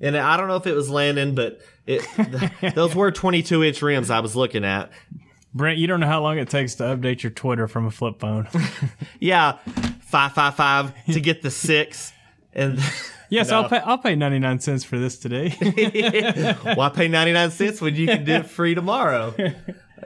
And 0.00 0.16
I 0.16 0.36
don't 0.36 0.48
know 0.48 0.56
if 0.56 0.66
it 0.66 0.74
was 0.74 0.90
Landon, 0.90 1.36
but 1.36 1.60
it, 1.86 2.04
those 2.74 2.96
were 2.96 3.12
22 3.12 3.62
inch 3.62 3.80
rims 3.80 4.10
I 4.10 4.18
was 4.18 4.34
looking 4.34 4.64
at. 4.64 4.90
Brent, 5.54 5.78
you 5.78 5.86
don't 5.86 6.00
know 6.00 6.08
how 6.08 6.20
long 6.20 6.36
it 6.38 6.50
takes 6.50 6.74
to 6.74 6.82
update 6.82 7.22
your 7.22 7.30
Twitter 7.30 7.68
from 7.68 7.86
a 7.86 7.92
flip 7.92 8.18
phone. 8.18 8.48
Yeah, 9.20 9.58
five 10.00 10.32
five 10.32 10.56
five 10.56 10.92
to 11.06 11.20
get 11.20 11.42
the 11.42 11.50
six, 11.50 12.12
and 12.52 12.78
yes, 13.28 13.50
No. 13.50 13.62
I'll 13.62 13.68
pay. 13.68 13.78
I'll 13.78 13.98
pay 13.98 14.14
ninety 14.14 14.38
nine 14.38 14.58
cents 14.60 14.84
for 14.84 14.98
this 14.98 15.18
today. 15.18 15.50
why 16.74 16.88
pay 16.90 17.08
ninety 17.08 17.32
nine 17.32 17.50
cents 17.50 17.80
when 17.80 17.94
you 17.94 18.06
can 18.06 18.24
do 18.24 18.32
it 18.34 18.46
free 18.46 18.74
tomorrow? 18.74 19.34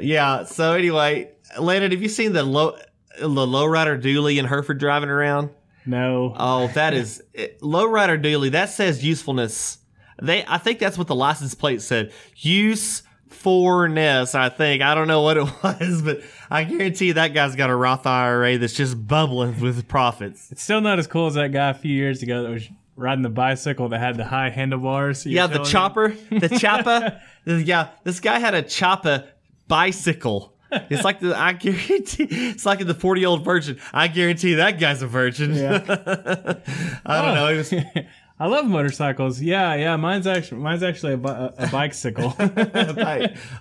Yeah. 0.01 0.45
So 0.45 0.73
anyway, 0.75 1.31
Landon, 1.59 1.91
have 1.91 2.03
you 2.03 2.09
seen 2.09 2.33
the 2.33 2.43
low 2.43 2.77
the 3.19 3.29
lowrider 3.29 4.01
dually 4.01 4.39
in 4.39 4.45
Hereford 4.47 4.79
driving 4.79 5.11
around? 5.11 5.51
no, 5.87 6.35
Oh, 6.37 6.69
that 6.75 6.95
is 6.95 7.23
lowrider 7.61 8.23
dually. 8.23 8.51
That 8.53 8.71
says 8.71 9.05
usefulness. 9.05 9.79
They, 10.23 10.45
I 10.47 10.59
think 10.59 10.79
that's 10.79 10.99
what 10.99 11.07
the 11.07 11.15
license 11.15 11.55
plate 11.55 11.81
said. 11.81 12.13
Use 12.37 13.03
for 13.29 13.89
ness. 13.89 14.35
I 14.35 14.51
think 14.51 14.83
I 14.83 14.95
don't 14.95 15.09
know 15.09 15.23
what 15.23 15.39
it 15.39 15.45
was, 15.63 16.03
but 16.03 16.21
I 16.51 16.65
guarantee 16.65 17.07
you 17.07 17.13
that 17.15 17.33
guy's 17.33 17.57
got 17.57 17.71
a 17.71 17.75
Roth 17.77 18.07
IRA 18.07 18.59
that's 18.59 18.75
just 18.75 19.07
bubbling 19.09 19.59
with 19.61 19.89
profits. 19.89 20.51
it's 20.53 20.63
still 20.63 20.81
not 20.83 20.99
as 20.99 21.07
cool 21.07 21.27
as 21.29 21.35
that 21.35 21.53
guy 21.53 21.71
a 21.71 21.75
few 21.75 21.95
years 21.95 22.23
ago 22.23 22.43
that 22.43 22.51
was 22.51 22.69
riding 23.01 23.23
the 23.23 23.29
bicycle 23.31 23.89
that 23.89 23.99
had 23.99 24.17
the 24.17 24.25
high 24.25 24.51
handlebars. 24.51 25.27
Yeah, 25.27 25.47
the 25.47 25.65
chopper, 25.65 26.11
the 26.31 26.49
choppa. 26.49 27.21
yeah, 27.45 27.89
this 28.05 28.21
guy 28.21 28.39
had 28.39 28.55
a 28.55 28.63
choppa 28.63 29.27
bicycle. 29.69 30.57
It's 30.73 31.03
like 31.05 31.21
the 31.21 31.37
I 31.37 31.53
guarantee 31.55 32.29
it's 32.31 32.65
like 32.65 32.85
the 32.87 32.95
forty 32.95 33.27
old 33.27 33.45
virgin. 33.45 33.79
I 33.93 34.09
guarantee 34.09 34.55
that 34.55 34.79
guy's 34.79 35.03
a 35.03 35.07
virgin. 35.07 35.55
Yeah. 35.55 35.83
I 37.07 37.23
don't 37.23 37.35
know. 37.35 37.57
Was 37.57 37.75
I 38.39 38.47
love 38.47 38.67
motorcycles. 38.67 39.41
Yeah, 39.43 39.75
yeah. 39.75 39.97
Mine's 39.97 40.27
actually 40.27 40.61
mine's 40.63 40.83
actually 40.83 41.15
a, 41.15 41.19
a, 41.19 41.55
a 41.59 41.67
bicycle. 41.69 42.35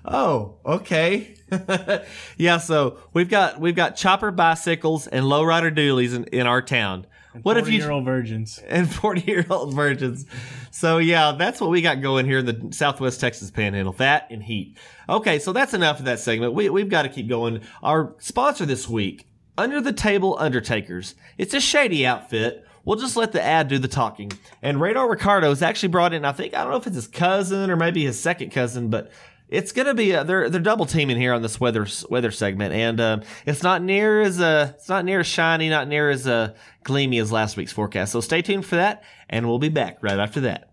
Oh, 0.06 0.58
okay. 0.66 1.36
yeah, 2.38 2.58
so 2.60 2.98
we've 3.14 3.30
got 3.30 3.60
we've 3.60 3.76
got 3.76 3.96
chopper 3.96 4.32
bicycles 4.32 5.08
and 5.08 5.26
lowrider 5.26 5.76
dualies 5.76 6.16
in, 6.16 6.26
in 6.26 6.48
our 6.48 6.62
town. 6.62 7.08
What 7.44 7.58
if 7.58 7.70
year 7.70 7.86
you 7.86 7.92
old 7.92 8.06
virgins? 8.06 8.60
and 8.68 8.92
forty 8.92 9.22
year 9.22 9.46
old 9.50 9.74
virgins? 9.74 10.26
So 10.72 10.98
yeah, 10.98 11.34
that's 11.34 11.62
what 11.62 11.70
we 11.70 11.82
got 11.82 12.02
going 12.02 12.26
here 12.26 12.40
in 12.40 12.46
the 12.46 12.70
Southwest 12.72 13.20
Texas 13.20 13.52
Panhandle. 13.52 13.94
That 13.94 14.28
and 14.32 14.44
heat. 14.44 14.78
Okay, 15.08 15.40
so 15.40 15.54
that's 15.54 15.74
enough 15.74 16.00
of 16.00 16.06
that 16.06 16.20
segment. 16.20 16.54
We 16.54 16.70
we've 16.70 16.90
got 16.90 17.04
to 17.04 17.10
keep 17.10 17.28
going. 17.28 17.62
Our 17.84 18.16
sponsor 18.20 18.66
this 18.66 18.90
week, 18.90 19.28
Under 19.58 19.80
the 19.82 19.94
Table 19.94 20.38
Undertakers. 20.40 21.16
It's 21.38 21.54
a 21.54 21.60
shady 21.60 22.06
outfit. 22.06 22.66
We'll 22.86 22.98
just 22.98 23.18
let 23.18 23.34
the 23.34 23.44
ad 23.44 23.68
do 23.68 23.78
the 23.78 23.88
talking. 23.88 24.32
And 24.64 24.82
Radar 24.82 25.08
Ricardo 25.08 25.50
has 25.50 25.62
actually 25.62 25.90
brought 25.90 26.14
in, 26.14 26.26
I 26.26 26.32
think, 26.32 26.56
I 26.56 26.62
don't 26.64 26.72
know 26.72 26.78
if 26.78 26.88
it's 26.88 26.96
his 26.96 27.08
cousin 27.08 27.70
or 27.70 27.76
maybe 27.76 28.04
his 28.06 28.20
second 28.20 28.52
cousin, 28.52 28.90
but 28.90 29.12
it's 29.50 29.72
gonna 29.72 29.96
be 29.96 30.12
a, 30.12 30.24
they're 30.24 30.50
they're 30.50 30.62
double 30.62 30.86
teaming 30.86 31.18
here 31.18 31.34
on 31.34 31.42
this 31.42 31.60
weather 31.60 31.88
weather 32.10 32.32
segment, 32.32 32.74
and 32.74 33.02
um, 33.02 33.22
it's 33.46 33.64
not 33.64 33.82
near 33.82 34.22
as 34.22 34.40
uh, 34.40 34.74
it's 34.76 34.90
not 34.90 35.06
near 35.06 35.22
as 35.22 35.28
shiny, 35.28 35.70
not 35.70 35.88
near 35.88 36.10
as 36.10 36.28
uh, 36.28 36.54
gleamy 36.84 37.18
as 37.18 37.32
last 37.32 37.58
week's 37.58 37.74
forecast. 37.74 38.12
So 38.12 38.22
stay 38.22 38.42
tuned 38.42 38.66
for 38.66 38.76
that, 38.76 39.04
and 39.30 39.48
we'll 39.48 39.60
be 39.60 39.70
back 39.70 39.98
right 40.02 40.20
after 40.20 40.42
that. 40.42 40.70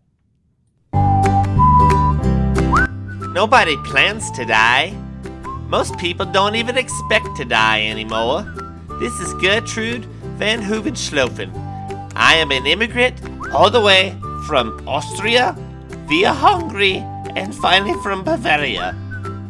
Nobody 3.33 3.77
plans 3.85 4.31
to 4.33 4.45
die. 4.45 4.95
Most 5.69 5.99
people 5.99 6.27
don't 6.27 6.55
even 6.55 6.77
expect 6.77 7.35
to 7.37 7.45
die 7.45 7.87
anymore. 7.87 8.43
This 9.01 9.13
is 9.21 9.33
Gertrude 9.35 10.05
Van 10.39 10.63
Hoeven 10.63 10.95
I 12.15 12.35
am 12.37 12.51
an 12.51 12.67
immigrant 12.67 13.21
all 13.53 13.71
the 13.71 13.81
way 13.81 14.17
from 14.47 14.87
Austria, 14.87 15.57
via 16.09 16.33
Hungary, 16.33 16.99
and 17.35 17.55
finally 17.55 17.95
from 18.03 18.23
Bavaria. 18.23 18.95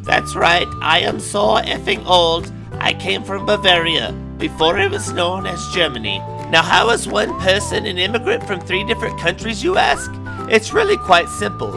That's 0.03 0.35
right, 0.35 0.67
I 0.81 1.01
am 1.01 1.21
so 1.21 1.57
effing 1.57 2.05
old. 2.07 2.51
I 2.79 2.95
came 2.95 3.23
from 3.23 3.47
Bavaria 3.47 4.13
before 4.39 4.79
it 4.79 4.91
was 4.91 5.13
known 5.13 5.47
as 5.47 5.75
Germany. 5.75 6.19
Now, 6.51 6.63
how 6.63 6.91
is 6.91 7.09
one 7.09 7.39
person 7.41 7.87
an 7.87 7.99
immigrant 7.99 8.47
from 8.47 8.61
three 8.61 8.85
different 8.85 9.19
countries, 9.19 9.65
you 9.65 9.77
ask? 9.77 10.11
It's 10.51 10.73
really 10.73 10.97
quite 10.97 11.29
simple. 11.29 11.73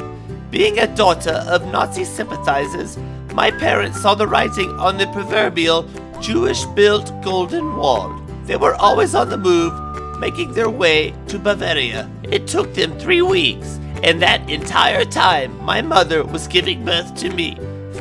Being 0.51 0.79
a 0.79 0.95
daughter 0.95 1.43
of 1.47 1.65
Nazi 1.67 2.05
sympathizers, 2.05 2.97
my 3.33 3.51
parents 3.51 4.01
saw 4.01 4.15
the 4.15 4.27
writing 4.27 4.69
on 4.79 4.97
the 4.97 5.07
proverbial 5.07 5.87
Jewish 6.21 6.65
built 6.65 7.11
Golden 7.23 7.75
Wall. 7.75 8.13
They 8.45 8.57
were 8.57 8.75
always 8.75 9.15
on 9.15 9.29
the 9.29 9.37
move, 9.37 9.73
making 10.19 10.53
their 10.53 10.69
way 10.69 11.13
to 11.27 11.39
Bavaria. 11.39 12.09
It 12.23 12.47
took 12.47 12.73
them 12.73 12.97
three 12.99 13.21
weeks, 13.21 13.79
and 14.03 14.21
that 14.21 14.49
entire 14.49 15.05
time, 15.05 15.57
my 15.63 15.81
mother 15.81 16.23
was 16.23 16.47
giving 16.47 16.85
birth 16.85 17.15
to 17.15 17.29
me. 17.29 17.55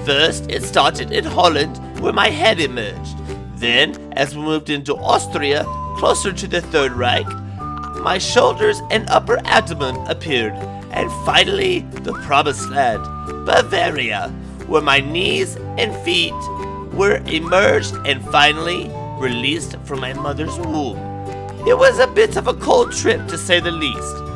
First, 0.05 0.51
it 0.51 0.63
started 0.63 1.13
in 1.13 1.25
Holland, 1.25 1.77
where 2.01 2.13
my 2.13 2.29
head 2.29 2.61
emerged. 2.61 3.17
Then, 3.57 4.13
as 4.13 4.37
we 4.37 4.43
moved 4.43 4.71
into 4.71 4.95
Austria, 4.97 5.65
closer 5.97 6.33
to 6.33 6.47
the 6.47 6.61
Third 6.61 6.93
Reich, 6.93 7.27
my 8.01 8.19
shoulders 8.19 8.81
and 8.91 9.09
upper 9.11 9.39
abdomen 9.45 9.97
appeared. 10.07 10.55
And 10.93 11.11
finally, 11.27 11.81
the 11.81 12.13
promised 12.13 12.69
land, 12.71 13.03
Bavaria, 13.45 14.29
where 14.67 14.83
my 14.83 15.01
knees 15.01 15.57
and 15.77 15.95
feet 16.05 16.33
were 16.93 17.23
emerged 17.27 17.95
and 18.07 18.25
finally 18.31 18.91
released 19.19 19.77
from 19.85 20.01
my 20.01 20.13
mother's 20.13 20.57
womb. 20.59 20.97
It 21.67 21.77
was 21.77 21.99
a 21.99 22.07
bit 22.07 22.37
of 22.37 22.47
a 22.47 22.55
cold 22.55 22.93
trip, 22.93 23.27
to 23.29 23.37
say 23.37 23.61
the 23.61 23.71
least. 23.71 24.28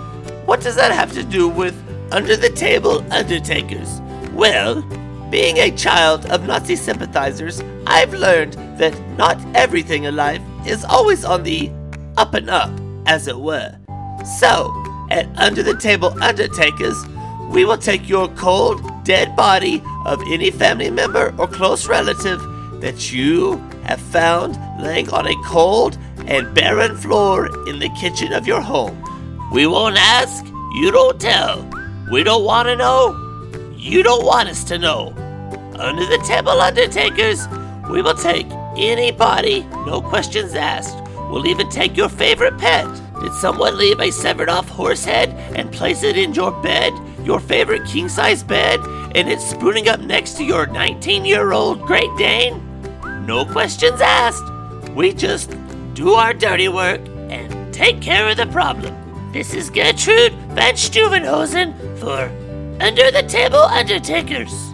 What 0.45 0.61
does 0.61 0.75
that 0.77 0.93
have 0.93 1.13
to 1.13 1.23
do 1.23 1.49
with 1.49 1.75
under 2.13 2.37
the 2.37 2.51
table 2.51 3.05
undertakers? 3.13 4.01
Well, 4.33 4.83
being 5.31 5.59
a 5.59 5.71
child 5.71 6.27
of 6.27 6.47
Nazi 6.47 6.77
sympathizers, 6.77 7.63
I've 7.87 8.13
learned 8.13 8.55
that 8.79 8.99
not 9.17 9.39
everything 9.55 10.05
in 10.05 10.17
life 10.17 10.43
is 10.67 10.85
always 10.85 11.25
on 11.25 11.43
the 11.43 11.71
up 12.17 12.35
and 12.35 12.51
up, 12.51 12.71
as 13.07 13.29
it 13.29 13.39
were. 13.39 13.77
So, 14.39 14.75
at 15.11 15.27
Under 15.39 15.63
the 15.63 15.77
Table 15.77 16.15
Undertakers, 16.23 16.97
we 17.49 17.65
will 17.65 17.79
take 17.79 18.09
your 18.09 18.29
cold, 18.31 18.83
dead 19.05 19.37
body 19.37 19.83
of 20.05 20.21
any 20.29 20.51
family 20.51 20.91
member 20.91 21.35
or 21.39 21.47
close 21.47 21.87
relative 21.87 22.41
that 22.81 23.13
you 23.13 23.57
have 23.85 24.01
found 24.01 24.59
laying 24.83 25.09
on 25.11 25.27
a 25.27 25.43
cold 25.45 25.97
and 26.27 26.53
barren 26.55 26.97
floor 26.97 27.47
in 27.69 27.79
the 27.79 27.89
kitchen 28.01 28.33
of 28.33 28.47
your 28.47 28.61
home. 28.61 28.99
We 29.53 29.67
won't 29.67 29.99
ask, 29.99 30.47
you 30.73 30.91
don't 30.91 31.21
tell. 31.21 31.69
We 32.11 32.23
don't 32.23 32.43
want 32.43 32.69
to 32.69 32.75
know, 32.75 33.13
you 33.77 34.03
don't 34.03 34.25
want 34.25 34.49
us 34.49 34.65
to 34.65 34.79
know. 34.79 35.09
Under 35.79 36.07
the 36.07 36.25
Table 36.27 36.59
Undertakers, 36.59 37.47
we 37.91 38.01
will 38.01 38.15
take 38.15 38.47
anybody, 38.79 39.61
no 39.85 40.01
questions 40.01 40.55
asked. 40.55 40.97
We'll 41.31 41.47
even 41.47 41.69
take 41.69 41.99
your 41.99 42.09
favorite 42.09 42.57
pet. 42.57 42.87
Did 43.21 43.35
someone 43.35 43.77
leave 43.77 44.01
a 44.01 44.11
severed 44.11 44.49
off 44.49 44.71
horse 44.71 45.05
head 45.05 45.29
and 45.55 45.71
place 45.71 46.03
it 46.03 46.17
in 46.17 46.33
your 46.33 46.53
bed, 46.63 46.95
your 47.23 47.39
favorite 47.39 47.87
king 47.87 48.09
size 48.09 48.43
bed, 48.43 48.81
and 49.15 49.29
it's 49.29 49.51
spooning 49.51 49.87
up 49.87 50.01
next 50.01 50.39
to 50.39 50.45
your 50.45 50.65
19 50.65 51.27
year 51.27 51.53
old 51.53 51.83
Great 51.83 52.11
Dane? 52.17 52.59
No 53.27 53.45
questions 53.45 54.01
asked. 54.01 54.49
We 54.95 55.13
just 55.13 55.55
do 55.93 56.15
our 56.15 56.33
dirty 56.33 56.71
work 56.71 57.03
and 57.29 57.75
take 57.75 58.01
care 58.01 58.31
of 58.31 58.39
the 58.39 58.47
problem. 58.47 59.02
This 59.33 59.55
is 59.55 59.71
Gertrude 59.71 60.35
Van 60.53 60.75
Stuvenhosen 60.75 61.73
for 61.99 62.31
Under 62.85 63.11
the 63.11 63.23
Table 63.23 63.63
Undertakers. 63.63 64.72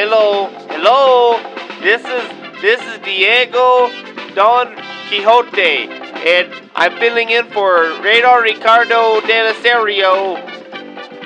Hello, 0.00 0.46
hello. 0.70 1.36
This 1.82 2.00
is 2.00 2.24
this 2.62 2.80
is 2.80 2.98
Diego 3.04 3.92
Don 4.34 4.74
Quixote, 5.08 5.92
and 6.24 6.48
I'm 6.74 6.96
filling 6.98 7.28
in 7.28 7.44
for 7.50 8.00
Radar 8.00 8.40
Ricardo 8.40 9.20
De 9.20 9.42
La 9.44 9.52
Serio. 9.60 10.36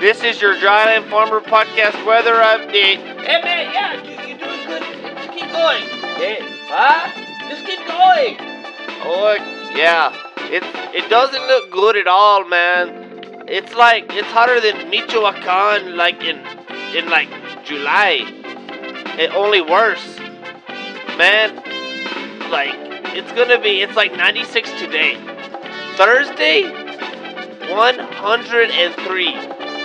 This 0.01 0.25
is 0.25 0.43
your 0.43 0.59
Dry 0.59 0.87
Land 0.87 1.05
Farmer 1.09 1.41
Podcast 1.41 2.05
weather 2.05 2.35
update. 2.35 2.99
Hey 3.23 3.41
man, 3.43 3.73
yeah, 3.73 4.03
you, 4.03 4.11
you're 4.27 4.39
doing 4.43 4.67
good. 4.67 4.83
Just 4.83 5.31
keep 5.31 5.53
going. 5.53 5.85
Hey, 6.19 6.39
huh? 6.67 7.15
Just 7.49 7.65
keep 7.65 7.79
going. 7.87 8.35
Oh 9.07 9.37
Yeah, 9.77 10.11
it 10.51 10.65
it 10.93 11.09
doesn't 11.09 11.47
look 11.47 11.71
good 11.71 11.97
at 11.97 12.09
all, 12.09 12.45
man. 12.45 13.45
It's 13.47 13.73
like 13.75 14.07
it's 14.11 14.27
hotter 14.33 14.61
than 14.61 14.91
Michoacan, 14.91 15.97
like 15.97 16.25
in 16.25 16.39
in 16.97 17.09
like 17.09 17.31
July. 17.65 18.44
It 19.19 19.35
only 19.35 19.61
worse, 19.61 20.19
man. 21.17 21.57
Like 22.51 22.75
it's 23.17 23.33
gonna 23.33 23.59
be. 23.61 23.83
It's 23.83 23.97
like 23.97 24.17
96 24.17 24.71
today. 24.73 25.17
Thursday, 25.97 26.63
103. 27.71 29.33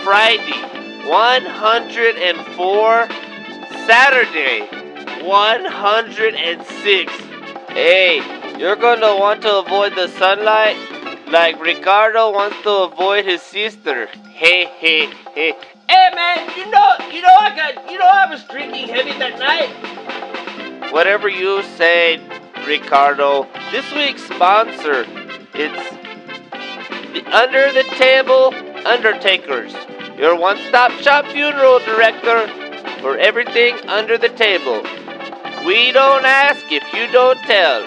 Friday, 0.03 1.07
104. 1.07 3.07
Saturday, 3.85 4.67
106. 5.23 7.13
Hey, 7.69 8.21
you're 8.57 8.75
gonna 8.75 9.15
want 9.15 9.43
to 9.43 9.59
avoid 9.59 9.95
the 9.95 10.07
sunlight 10.07 10.75
like 11.31 11.61
Ricardo 11.61 12.31
wants 12.31 12.59
to 12.63 12.71
avoid 12.71 13.25
his 13.25 13.41
sister. 13.41 14.07
Hey, 14.33 14.65
hey, 14.65 15.09
hey. 15.35 15.53
Hey, 15.89 16.11
man, 16.13 16.51
you 16.55 16.69
know, 16.69 16.93
you 17.11 17.23
know, 17.23 17.35
I 17.39 17.55
got, 17.55 17.91
you 17.91 17.97
know, 17.97 18.05
I 18.05 18.29
was 18.29 18.43
drinking 18.43 18.89
heavy 18.89 19.17
that 19.17 19.39
night. 19.39 20.91
Whatever 20.93 21.27
you 21.29 21.63
say, 21.63 22.21
Ricardo. 22.67 23.47
This 23.71 23.91
week's 23.93 24.21
sponsor, 24.21 25.07
it's 25.55 25.95
the 27.11 27.25
Under 27.35 27.73
the 27.73 27.81
Table 27.97 28.53
Undertakers, 28.85 29.73
your 30.15 30.35
one-stop 30.35 30.91
shop 31.01 31.25
funeral 31.25 31.79
director 31.79 32.47
for 33.01 33.17
everything 33.17 33.73
under 33.89 34.15
the 34.19 34.29
table. 34.29 34.83
We 35.65 35.91
don't 35.91 36.23
ask 36.23 36.71
if 36.71 36.83
you 36.93 37.11
don't 37.11 37.39
tell. 37.47 37.81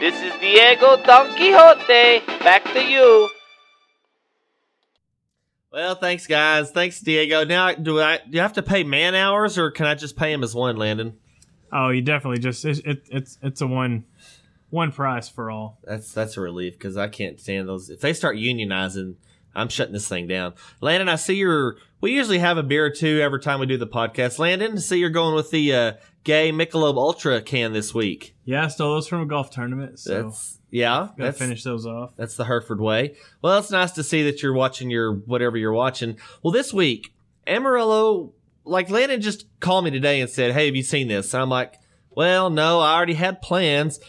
This 0.00 0.14
is 0.22 0.32
Diego 0.40 0.96
Don 1.04 1.28
Quixote. 1.36 2.24
Back 2.42 2.64
to 2.72 2.82
you. 2.82 3.28
Well, 5.72 5.94
thanks, 5.94 6.26
guys. 6.26 6.70
Thanks, 6.70 7.00
Diego. 7.00 7.44
Now, 7.44 7.72
do 7.72 7.98
I 7.98 8.18
do 8.18 8.32
you 8.32 8.40
have 8.40 8.52
to 8.54 8.62
pay 8.62 8.84
man 8.84 9.14
hours, 9.14 9.56
or 9.56 9.70
can 9.70 9.86
I 9.86 9.94
just 9.94 10.16
pay 10.16 10.32
him 10.32 10.42
as 10.42 10.54
one, 10.54 10.76
Landon? 10.76 11.16
Oh, 11.72 11.88
you 11.88 12.02
definitely 12.02 12.40
just 12.40 12.64
it, 12.66 12.84
it, 12.84 13.02
it's 13.10 13.38
it's 13.42 13.62
a 13.62 13.66
one 13.66 14.04
one 14.68 14.92
price 14.92 15.30
for 15.30 15.50
all. 15.50 15.78
That's 15.82 16.12
that's 16.12 16.36
a 16.36 16.42
relief 16.42 16.74
because 16.74 16.98
I 16.98 17.08
can't 17.08 17.40
stand 17.40 17.68
those. 17.68 17.88
If 17.88 18.00
they 18.00 18.12
start 18.12 18.36
unionizing, 18.36 19.14
I'm 19.54 19.70
shutting 19.70 19.94
this 19.94 20.06
thing 20.08 20.26
down. 20.26 20.52
Landon, 20.82 21.08
I 21.08 21.16
see 21.16 21.36
you're. 21.36 21.76
We 22.02 22.12
usually 22.12 22.40
have 22.40 22.58
a 22.58 22.62
beer 22.62 22.84
or 22.84 22.90
two 22.90 23.20
every 23.22 23.40
time 23.40 23.58
we 23.58 23.66
do 23.66 23.78
the 23.78 23.86
podcast. 23.86 24.38
Landon, 24.38 24.72
I 24.72 24.80
see 24.80 24.98
you're 24.98 25.08
going 25.08 25.34
with 25.34 25.50
the 25.50 25.74
uh, 25.74 25.92
gay 26.24 26.52
Michelob 26.52 26.96
Ultra 26.96 27.42
can 27.42 27.72
this 27.72 27.94
week. 27.94 28.34
Yeah, 28.44 28.64
I 28.64 28.68
stole 28.68 28.94
those 28.94 29.08
from 29.08 29.22
a 29.22 29.26
golf 29.26 29.50
tournament, 29.50 29.98
so 29.98 30.24
That's 30.24 30.58
yeah. 30.70 31.08
gotta 31.16 31.32
finish 31.32 31.62
those 31.62 31.86
off. 31.86 32.12
That's 32.16 32.36
the 32.36 32.44
Hereford 32.44 32.80
way. 32.80 33.16
Well, 33.40 33.58
it's 33.58 33.70
nice 33.70 33.92
to 33.92 34.02
see 34.02 34.22
that 34.24 34.42
you're 34.42 34.54
watching 34.54 34.90
your 34.90 35.14
whatever 35.14 35.56
you're 35.56 35.72
watching. 35.72 36.16
Well, 36.42 36.52
this 36.52 36.72
week, 36.72 37.14
Amarillo, 37.46 38.32
like 38.64 38.90
Landon 38.90 39.20
just 39.20 39.46
called 39.60 39.84
me 39.84 39.90
today 39.90 40.20
and 40.20 40.30
said, 40.30 40.52
Hey, 40.52 40.66
have 40.66 40.76
you 40.76 40.82
seen 40.82 41.08
this? 41.08 41.34
And 41.34 41.42
I'm 41.42 41.50
like, 41.50 41.78
Well, 42.10 42.50
no, 42.50 42.80
I 42.80 42.94
already 42.94 43.14
had 43.14 43.42
plans. 43.42 44.00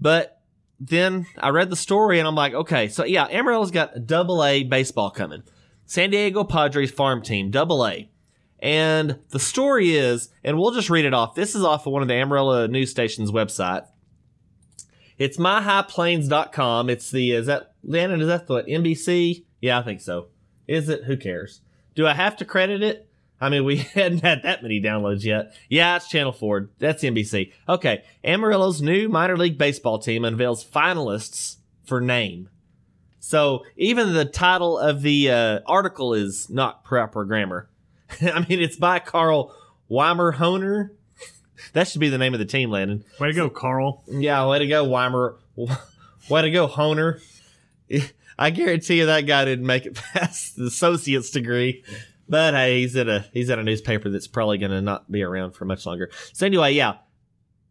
But 0.00 0.40
then 0.80 1.26
I 1.38 1.50
read 1.50 1.68
the 1.70 1.76
story 1.76 2.18
and 2.18 2.26
I'm 2.26 2.34
like, 2.34 2.54
okay, 2.54 2.88
so 2.88 3.04
yeah, 3.04 3.26
Amarillo's 3.26 3.70
got 3.70 3.96
a 3.96 4.00
double 4.00 4.42
A 4.42 4.64
baseball 4.64 5.10
coming. 5.10 5.42
San 5.84 6.10
Diego 6.10 6.42
Padres 6.44 6.90
farm 6.90 7.20
team, 7.22 7.50
double 7.50 7.86
A. 7.86 8.09
And 8.62 9.18
the 9.30 9.38
story 9.38 9.94
is, 9.96 10.28
and 10.44 10.58
we'll 10.58 10.72
just 10.72 10.90
read 10.90 11.04
it 11.04 11.14
off. 11.14 11.34
This 11.34 11.54
is 11.54 11.64
off 11.64 11.86
of 11.86 11.92
one 11.92 12.02
of 12.02 12.08
the 12.08 12.14
Amarillo 12.14 12.66
news 12.66 12.90
station's 12.90 13.30
website. 13.30 13.86
It's 15.18 15.38
myhighplains.com. 15.38 16.90
It's 16.90 17.10
the, 17.10 17.32
is 17.32 17.46
that, 17.46 17.72
Landon, 17.82 18.20
is 18.20 18.28
that 18.28 18.46
the 18.46 18.62
NBC? 18.62 19.44
Yeah, 19.60 19.78
I 19.78 19.82
think 19.82 20.00
so. 20.00 20.28
Is 20.68 20.88
it? 20.88 21.04
Who 21.04 21.16
cares? 21.16 21.62
Do 21.94 22.06
I 22.06 22.14
have 22.14 22.36
to 22.36 22.44
credit 22.44 22.82
it? 22.82 23.08
I 23.40 23.48
mean, 23.48 23.64
we 23.64 23.76
hadn't 23.94 24.20
had 24.20 24.42
that 24.42 24.62
many 24.62 24.80
downloads 24.80 25.24
yet. 25.24 25.54
Yeah, 25.68 25.96
it's 25.96 26.08
Channel 26.08 26.32
4. 26.32 26.70
That's 26.78 27.02
NBC. 27.02 27.52
Okay. 27.68 28.04
Amarillo's 28.22 28.82
new 28.82 29.08
minor 29.08 29.36
league 29.36 29.58
baseball 29.58 29.98
team 29.98 30.24
unveils 30.24 30.64
finalists 30.64 31.56
for 31.84 32.00
name. 32.00 32.50
So 33.18 33.64
even 33.76 34.12
the 34.12 34.24
title 34.24 34.78
of 34.78 35.02
the 35.02 35.30
uh, 35.30 35.60
article 35.66 36.14
is 36.14 36.50
not 36.50 36.84
proper 36.84 37.24
grammar. 37.24 37.69
I 38.22 38.46
mean, 38.48 38.60
it's 38.60 38.76
by 38.76 38.98
Carl 38.98 39.54
Weimer 39.88 40.32
Honer. 40.32 40.92
That 41.72 41.88
should 41.88 42.00
be 42.00 42.08
the 42.08 42.18
name 42.18 42.32
of 42.32 42.40
the 42.40 42.46
team, 42.46 42.70
Landon. 42.70 43.04
Way 43.18 43.28
to 43.28 43.34
go, 43.34 43.50
Carl. 43.50 44.02
Yeah, 44.08 44.46
way 44.48 44.58
to 44.58 44.66
go, 44.66 44.84
Weimer. 44.84 45.36
Way 45.56 46.42
to 46.42 46.50
go, 46.50 46.66
Honer. 46.66 47.20
I 48.38 48.50
guarantee 48.50 48.98
you 48.98 49.06
that 49.06 49.26
guy 49.26 49.44
didn't 49.44 49.66
make 49.66 49.84
it 49.84 49.94
past 50.14 50.56
the 50.56 50.66
associate's 50.66 51.30
degree. 51.30 51.84
But 52.28 52.54
hey, 52.54 52.80
he's 52.80 52.96
at 52.96 53.08
a 53.08 53.26
he's 53.32 53.50
at 53.50 53.58
a 53.58 53.62
newspaper 53.64 54.08
that's 54.08 54.28
probably 54.28 54.56
going 54.58 54.70
to 54.70 54.80
not 54.80 55.10
be 55.10 55.22
around 55.22 55.52
for 55.52 55.64
much 55.64 55.84
longer. 55.84 56.10
So 56.32 56.46
anyway, 56.46 56.72
yeah, 56.72 56.98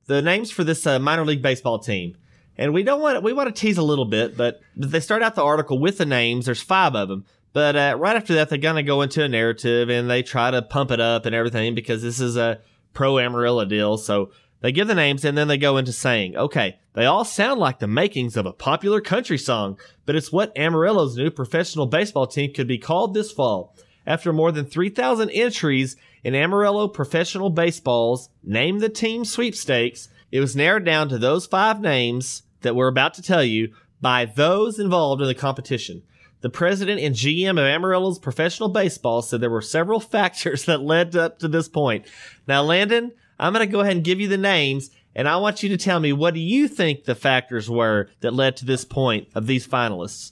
the 0.08 0.21
names 0.21 0.52
for 0.52 0.65
this 0.65 0.86
uh, 0.86 0.99
minor 0.99 1.25
league 1.25 1.41
baseball 1.41 1.80
team, 1.80 2.17
and 2.58 2.73
we 2.73 2.84
don't 2.84 2.99
want 2.99 3.23
we 3.23 3.32
want 3.32 3.54
to 3.54 3.60
tease 3.60 3.78
a 3.78 3.84
little 3.84 4.06
bit, 4.06 4.36
but 4.36 4.60
they 4.75 4.99
start 4.99 5.21
out 5.21 5.36
the 5.36 5.43
article 5.43 5.80
with 5.80 5.97
the 5.97 6.06
names. 6.06 6.45
There's 6.45 6.62
five 6.62 6.93
of 6.93 7.08
them, 7.08 7.25
but 7.54 7.76
uh, 7.76 7.96
right 8.00 8.16
after 8.16 8.36
that, 8.36 8.50
they're 8.50 8.58
going 8.58 8.76
to 8.76 8.84
go 8.84 9.02
into 9.02 9.24
a 9.24 9.28
narrative 9.28 9.90
and 9.90 10.10
they 10.10 10.22
try 10.24 10.52
to 10.52 10.62
pump 10.62 10.92
it 10.92 11.00
up 11.00 11.26
and 11.26 11.34
everything 11.34 11.76
because 11.76 12.02
this 12.02 12.20
is 12.20 12.38
a 12.38 12.60
pro 12.94 13.18
Amarillo 13.18 13.66
deal. 13.66 13.98
So 13.98 14.32
they 14.62 14.72
give 14.72 14.88
the 14.88 14.96
names 14.96 15.26
and 15.26 15.38
then 15.38 15.48
they 15.48 15.58
go 15.58 15.78
into 15.78 15.92
saying, 15.92 16.36
okay, 16.36 16.80
they 16.94 17.06
all 17.06 17.26
sound 17.26 17.60
like 17.60 17.80
the 17.80 17.88
makings 17.88 18.36
of 18.36 18.46
a 18.46 18.54
popular 18.54 19.02
country 19.02 19.38
song, 19.38 19.80
but 20.06 20.16
it's 20.16 20.32
what 20.32 20.56
Amarillo's 20.58 21.16
new 21.16 21.32
professional 21.32 21.86
baseball 21.86 22.28
team 22.28 22.54
could 22.54 22.68
be 22.68 22.78
called 22.78 23.14
this 23.14 23.32
fall. 23.32 23.76
After 24.06 24.34
more 24.34 24.52
than 24.52 24.66
3,000 24.66 25.30
entries 25.30 25.96
in 26.24 26.36
Amarillo 26.36 26.88
Professional 26.88 27.50
Baseball's 27.50 28.30
Name 28.44 28.80
the 28.80 28.90
Team 28.90 29.24
sweepstakes, 29.24 30.10
it 30.32 30.40
was 30.40 30.56
narrowed 30.56 30.86
down 30.86 31.10
to 31.10 31.18
those 31.18 31.46
five 31.46 31.80
names 31.80 32.44
that 32.62 32.76
we're 32.76 32.88
about 32.88 33.14
to 33.16 33.22
tell 33.22 33.44
you 33.44 33.74
by 34.02 34.26
those 34.26 34.80
involved 34.80 35.22
in 35.22 35.28
the 35.28 35.36
competition. 35.36 36.04
The 36.41 36.49
president 36.49 37.02
and 37.02 37.15
GM 37.15 37.52
of 37.52 37.65
Amarillo's 37.65 38.19
professional 38.19 38.69
baseball 38.69 39.21
said 39.21 39.41
there 39.41 39.49
were 39.49 39.62
several 39.62 39.99
factors 39.99 40.65
that 40.65 40.82
led 40.82 41.15
up 41.15 41.39
to 41.39 41.47
this 41.47 41.67
point. 41.67 42.06
Now, 42.47 42.62
Landon, 42.63 43.12
I'm 43.38 43.54
going 43.54 43.65
to 43.65 43.71
go 43.71 43.82
ahead 43.82 43.95
and 43.95 44.06
give 44.06 44.19
you 44.19 44.28
the 44.28 44.38
names, 44.38 44.89
and 45.15 45.28
I 45.28 45.38
want 45.38 45.63
you 45.63 45.69
to 45.69 45.78
tell 45.78 45.99
me 45.99 46.13
what 46.13 46.34
do 46.34 46.39
you 46.39 46.67
think 46.67 47.04
the 47.04 47.15
factors 47.15 47.69
were 47.69 48.10
that 48.21 48.34
led 48.34 48.58
to 48.58 48.65
this 48.65 48.86
point 48.86 49.28
of 49.36 49.47
these 49.47 49.67
finalists. 49.67 50.32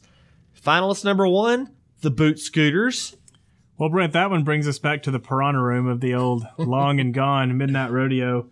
Finalist 0.62 1.06
number 1.06 1.28
one, 1.28 1.72
the 2.02 2.12
Boot 2.12 2.40
Scooters. 2.40 3.16
Well, 3.78 3.90
Brent, 3.90 4.14
that 4.14 4.32
one 4.32 4.44
brings 4.44 4.68
us 4.68 4.80
back 4.80 5.04
to 5.04 5.12
the 5.12 5.20
piranha 5.20 5.62
room 5.62 5.88
of 5.88 6.02
the 6.02 6.16
old 6.16 6.48
long 6.58 7.00
and 7.00 7.14
gone 7.14 7.58
midnight 7.58 7.92
rodeo. 7.92 8.50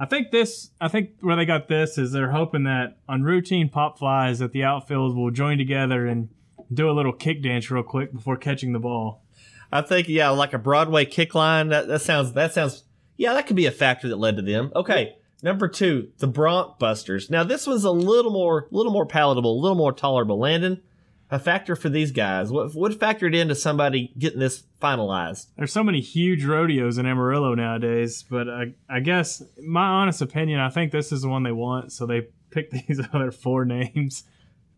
I 0.00 0.06
think 0.06 0.30
this, 0.30 0.70
I 0.80 0.88
think 0.88 1.10
where 1.20 1.36
they 1.36 1.44
got 1.44 1.68
this 1.68 1.98
is 1.98 2.10
they're 2.10 2.32
hoping 2.32 2.64
that 2.64 2.96
on 3.08 3.22
routine 3.22 3.68
pop 3.68 3.98
flies 3.98 4.40
that 4.40 4.52
the 4.52 4.64
outfield 4.64 5.16
will 5.16 5.30
join 5.30 5.58
together 5.58 6.06
and 6.06 6.28
do 6.72 6.90
a 6.90 6.92
little 6.92 7.12
kick 7.12 7.42
dance 7.42 7.70
real 7.70 7.82
quick 7.82 8.12
before 8.12 8.36
catching 8.36 8.72
the 8.72 8.78
ball. 8.78 9.22
I 9.70 9.80
think 9.82 10.08
yeah, 10.08 10.28
like 10.30 10.52
a 10.52 10.58
Broadway 10.58 11.04
kick 11.04 11.34
line. 11.34 11.68
That, 11.68 11.88
that 11.88 12.00
sounds 12.00 12.32
that 12.34 12.52
sounds 12.52 12.84
yeah, 13.16 13.34
that 13.34 13.46
could 13.46 13.56
be 13.56 13.66
a 13.66 13.72
factor 13.72 14.08
that 14.08 14.16
led 14.16 14.36
to 14.36 14.42
them. 14.42 14.70
Okay, 14.74 15.16
number 15.42 15.68
two, 15.68 16.10
the 16.18 16.26
Bronc 16.26 16.78
Busters. 16.78 17.30
Now 17.30 17.44
this 17.44 17.66
was 17.66 17.84
a 17.84 17.90
little 17.90 18.32
more, 18.32 18.68
little 18.70 18.92
more 18.92 19.06
palatable, 19.06 19.58
a 19.58 19.60
little 19.60 19.76
more 19.76 19.92
tolerable. 19.92 20.38
Landon, 20.38 20.82
a 21.30 21.38
factor 21.38 21.74
for 21.74 21.88
these 21.88 22.12
guys. 22.12 22.52
What 22.52 22.74
what 22.74 22.92
factored 22.92 23.34
into 23.34 23.54
somebody 23.54 24.12
getting 24.18 24.40
this 24.40 24.64
finalized? 24.80 25.46
There's 25.56 25.72
so 25.72 25.82
many 25.82 26.00
huge 26.00 26.44
rodeos 26.44 26.98
in 26.98 27.06
Amarillo 27.06 27.54
nowadays, 27.54 28.24
but 28.28 28.48
I, 28.48 28.74
I 28.88 29.00
guess 29.00 29.42
my 29.62 29.86
honest 29.86 30.20
opinion, 30.20 30.60
I 30.60 30.68
think 30.68 30.92
this 30.92 31.12
is 31.12 31.22
the 31.22 31.28
one 31.28 31.42
they 31.42 31.52
want, 31.52 31.92
so 31.92 32.06
they 32.06 32.28
picked 32.50 32.72
these 32.88 33.00
other 33.12 33.30
four 33.30 33.64
names 33.64 34.24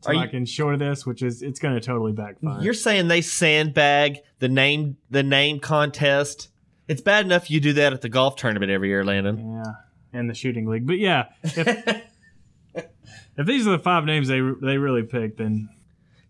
to 0.04 0.10
Are 0.10 0.14
you- 0.14 0.20
like 0.20 0.34
ensure 0.34 0.76
this, 0.76 1.04
which 1.04 1.22
is 1.22 1.42
it's 1.42 1.58
going 1.60 1.74
to 1.74 1.80
totally 1.80 2.12
backfire. 2.12 2.62
You're 2.62 2.74
saying 2.74 3.08
they 3.08 3.20
sandbag 3.20 4.18
the 4.38 4.48
name 4.48 4.96
the 5.10 5.22
name 5.22 5.60
contest. 5.60 6.48
It's 6.88 7.00
bad 7.02 7.24
enough 7.24 7.50
you 7.50 7.60
do 7.60 7.72
that 7.74 7.92
at 7.92 8.00
the 8.02 8.08
golf 8.08 8.36
tournament 8.36 8.70
every 8.70 8.88
year, 8.88 9.04
Landon. 9.04 9.62
Yeah, 9.64 9.72
and 10.18 10.28
the 10.30 10.34
shooting 10.34 10.66
league. 10.66 10.86
But 10.86 10.98
yeah, 10.98 11.26
if, 11.42 12.02
if 13.36 13.46
these 13.46 13.66
are 13.66 13.70
the 13.72 13.78
five 13.78 14.04
names 14.04 14.28
they 14.28 14.40
they 14.62 14.78
really 14.78 15.02
picked, 15.02 15.38
then 15.38 15.68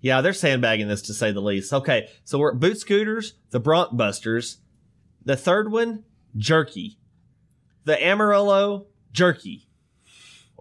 Yeah, 0.00 0.20
they're 0.20 0.32
sandbagging 0.32 0.88
this 0.88 1.02
to 1.02 1.14
say 1.14 1.32
the 1.32 1.40
least. 1.42 1.72
Okay, 1.72 2.08
so 2.24 2.38
we're 2.38 2.52
at 2.52 2.60
Boot 2.60 2.78
Scooters, 2.78 3.34
the 3.50 3.60
Bronc 3.60 3.96
Busters. 3.96 4.58
The 5.24 5.37
third 5.37 5.72
one, 5.72 6.04
Jerky. 6.37 6.98
The 7.84 8.02
Amarillo 8.04 8.87
Jerky. 9.12 9.66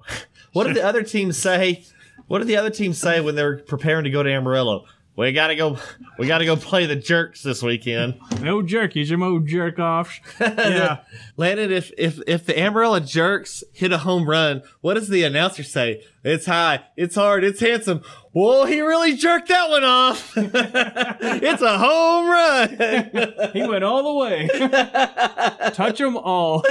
What 0.53 0.67
did 0.67 0.75
the 0.75 0.83
other 0.85 1.01
teams 1.01 1.35
say? 1.35 1.83
What 2.27 2.39
did 2.39 2.47
the 2.47 2.57
other 2.57 2.69
teams 2.69 2.97
say 2.97 3.21
when 3.21 3.35
they 3.35 3.43
were 3.43 3.57
preparing 3.57 4.05
to 4.05 4.09
go 4.09 4.23
to 4.23 4.31
Amarillo? 4.31 4.85
we 5.15 5.31
gotta 5.31 5.55
go. 5.55 5.77
We 6.17 6.25
gotta 6.27 6.45
go 6.45 6.55
play 6.55 6.85
the 6.87 6.95
jerks 6.95 7.43
this 7.43 7.61
weekend. 7.61 8.19
No 8.41 8.63
jerkies, 8.63 9.09
your 9.09 9.23
old 9.23 9.47
jerk 9.47 9.77
offs. 9.79 10.19
Yeah. 10.39 10.99
Landon, 11.37 11.71
if 11.71 11.91
if 11.97 12.19
if 12.27 12.45
the 12.45 12.57
Amarillo 12.59 12.99
Jerks 12.99 13.63
hit 13.73 13.91
a 13.91 13.99
home 13.99 14.27
run, 14.27 14.63
what 14.81 14.95
does 14.95 15.09
the 15.09 15.23
announcer 15.23 15.63
say? 15.63 16.03
It's 16.23 16.45
high, 16.45 16.83
it's 16.97 17.15
hard, 17.15 17.43
it's 17.43 17.59
handsome. 17.59 18.01
Whoa, 18.31 18.65
he 18.65 18.81
really 18.81 19.15
jerked 19.15 19.49
that 19.49 19.69
one 19.69 19.83
off. 19.83 20.33
it's 20.37 21.61
a 21.61 21.77
home 21.77 22.29
run. 22.29 23.51
He 23.53 23.67
went 23.67 23.83
all 23.83 24.03
the 24.03 24.13
way. 24.13 24.47
Touch 25.73 25.99
them 25.99 26.17
all. 26.17 26.63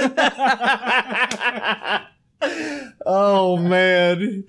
oh 3.05 3.57
man. 3.57 4.43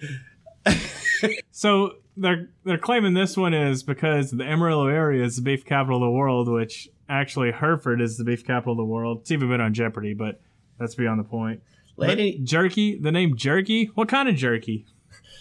So 1.50 1.96
they're 2.16 2.48
they're 2.64 2.78
claiming 2.78 3.14
this 3.14 3.36
one 3.36 3.54
is 3.54 3.82
because 3.82 4.30
the 4.30 4.44
Amarillo 4.44 4.86
area 4.88 5.24
is 5.24 5.36
the 5.36 5.42
beef 5.42 5.64
capital 5.64 5.96
of 6.02 6.06
the 6.06 6.10
world, 6.10 6.48
which 6.48 6.88
actually 7.08 7.52
Hereford 7.52 8.00
is 8.00 8.16
the 8.18 8.24
beef 8.24 8.46
capital 8.46 8.72
of 8.72 8.78
the 8.78 8.84
world. 8.84 9.18
It's 9.22 9.30
even 9.30 9.48
been 9.48 9.60
on 9.60 9.74
Jeopardy, 9.74 10.14
but 10.14 10.40
that's 10.78 10.94
beyond 10.94 11.20
the 11.20 11.24
point. 11.24 11.60
Landon, 11.96 12.44
Jerky, 12.44 12.98
the 12.98 13.12
name 13.12 13.36
Jerky? 13.36 13.86
What 13.94 14.08
kind 14.08 14.28
of 14.28 14.34
jerky? 14.34 14.84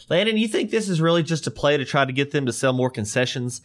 Landon, 0.10 0.38
you 0.38 0.48
think 0.48 0.70
this 0.70 0.88
is 0.90 1.02
really 1.02 1.24
just 1.24 1.48
a 1.48 1.52
play 1.52 1.78
to 1.78 1.86
try 1.86 2.06
to 2.06 2.12
get 2.12 2.32
them 2.32 2.46
to 2.46 2.54
sell 2.54 2.74
more 2.74 2.90
concessions? 2.92 3.62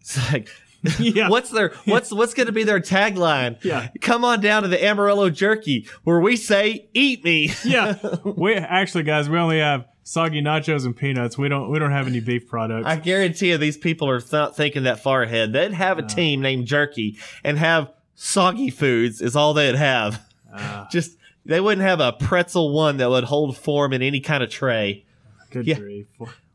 It's 0.00 0.32
like, 0.32 0.48
Yeah. 0.98 1.28
what's 1.28 1.50
their 1.50 1.72
what's 1.84 2.12
what's 2.12 2.34
going 2.34 2.46
to 2.46 2.52
be 2.52 2.64
their 2.64 2.80
tagline? 2.80 3.62
Yeah. 3.62 3.88
come 4.00 4.24
on 4.24 4.40
down 4.40 4.62
to 4.62 4.68
the 4.68 4.82
Amarillo 4.82 5.30
Jerky, 5.30 5.86
where 6.04 6.18
we 6.20 6.36
say, 6.36 6.88
"Eat 6.92 7.22
me." 7.22 7.52
Yeah. 7.64 7.94
we 8.24 8.54
actually 8.54 9.04
guys, 9.04 9.28
we 9.28 9.38
only 9.38 9.60
have 9.60 9.84
soggy 10.02 10.42
nachos 10.42 10.84
and 10.84 10.96
peanuts. 10.96 11.38
We 11.38 11.48
don't 11.48 11.70
we 11.70 11.78
don't 11.78 11.92
have 11.92 12.06
any 12.06 12.20
beef 12.20 12.48
products. 12.48 12.86
I 12.86 12.96
guarantee 12.96 13.50
you, 13.50 13.58
these 13.58 13.76
people 13.76 14.08
are 14.08 14.22
not 14.32 14.56
thinking 14.56 14.84
that 14.84 15.02
far 15.02 15.22
ahead. 15.22 15.52
They'd 15.52 15.72
have 15.72 15.98
a 15.98 16.02
team 16.02 16.40
named 16.40 16.66
Jerky 16.66 17.18
and 17.44 17.58
have 17.58 17.90
soggy 18.14 18.70
foods 18.70 19.20
is 19.20 19.36
all 19.36 19.54
they'd 19.54 19.74
have. 19.74 20.24
Ah. 20.52 20.88
Just 20.92 21.16
they 21.44 21.60
wouldn't 21.60 21.86
have 21.86 22.00
a 22.00 22.12
pretzel 22.12 22.72
one 22.72 22.98
that 22.98 23.10
would 23.10 23.24
hold 23.24 23.56
form 23.56 23.92
in 23.92 24.02
any 24.02 24.20
kind 24.20 24.42
of 24.42 24.50
tray. 24.50 25.04
Good 25.50 25.66
yeah. 25.66 25.78
grief. 25.78 26.06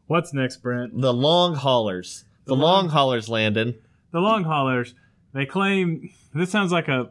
What's 0.08 0.34
next, 0.34 0.58
Brent? 0.58 1.00
The 1.00 1.14
long 1.14 1.56
haulers, 1.56 2.24
the, 2.46 2.56
long 2.56 2.90
haulers, 2.90 3.28
Landon. 3.28 3.76
the 4.12 4.20
long 4.20 4.46
haulers 4.46 4.96
they 5.34 5.46
claim 5.46 6.10
this 6.34 6.50
sounds 6.50 6.72
like 6.72 6.88
a 6.88 7.10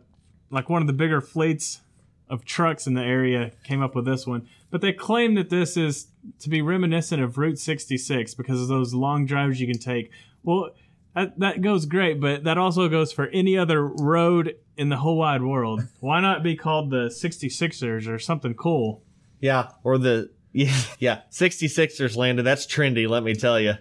like 0.50 0.68
one 0.68 0.80
of 0.80 0.86
the 0.86 0.92
bigger 0.92 1.20
fleets 1.20 1.80
of 2.28 2.44
trucks 2.44 2.86
in 2.86 2.94
the 2.94 3.02
area 3.02 3.52
came 3.64 3.82
up 3.82 3.94
with 3.94 4.04
this 4.04 4.26
one 4.26 4.48
but 4.76 4.82
they 4.82 4.92
claim 4.92 5.36
that 5.36 5.48
this 5.48 5.74
is 5.74 6.08
to 6.38 6.50
be 6.50 6.60
reminiscent 6.60 7.22
of 7.22 7.38
route 7.38 7.58
66 7.58 8.34
because 8.34 8.60
of 8.60 8.68
those 8.68 8.92
long 8.92 9.24
drives 9.24 9.58
you 9.58 9.66
can 9.66 9.78
take 9.78 10.10
well 10.42 10.68
that, 11.14 11.38
that 11.38 11.62
goes 11.62 11.86
great 11.86 12.20
but 12.20 12.44
that 12.44 12.58
also 12.58 12.86
goes 12.86 13.10
for 13.10 13.28
any 13.28 13.56
other 13.56 13.86
road 13.86 14.54
in 14.76 14.90
the 14.90 14.98
whole 14.98 15.16
wide 15.16 15.42
world 15.42 15.88
why 16.00 16.20
not 16.20 16.42
be 16.42 16.54
called 16.54 16.90
the 16.90 17.06
66ers 17.06 18.06
or 18.06 18.18
something 18.18 18.52
cool 18.52 19.02
Yeah, 19.40 19.70
or 19.82 19.96
the 19.96 20.28
yeah 20.52 20.78
yeah 20.98 21.20
66ers, 21.30 22.14
landed. 22.14 22.42
That's 22.42 22.66
trendy. 22.66 23.08
Let 23.08 23.22
me 23.22 23.34
tell 23.34 23.58
you. 23.58 23.76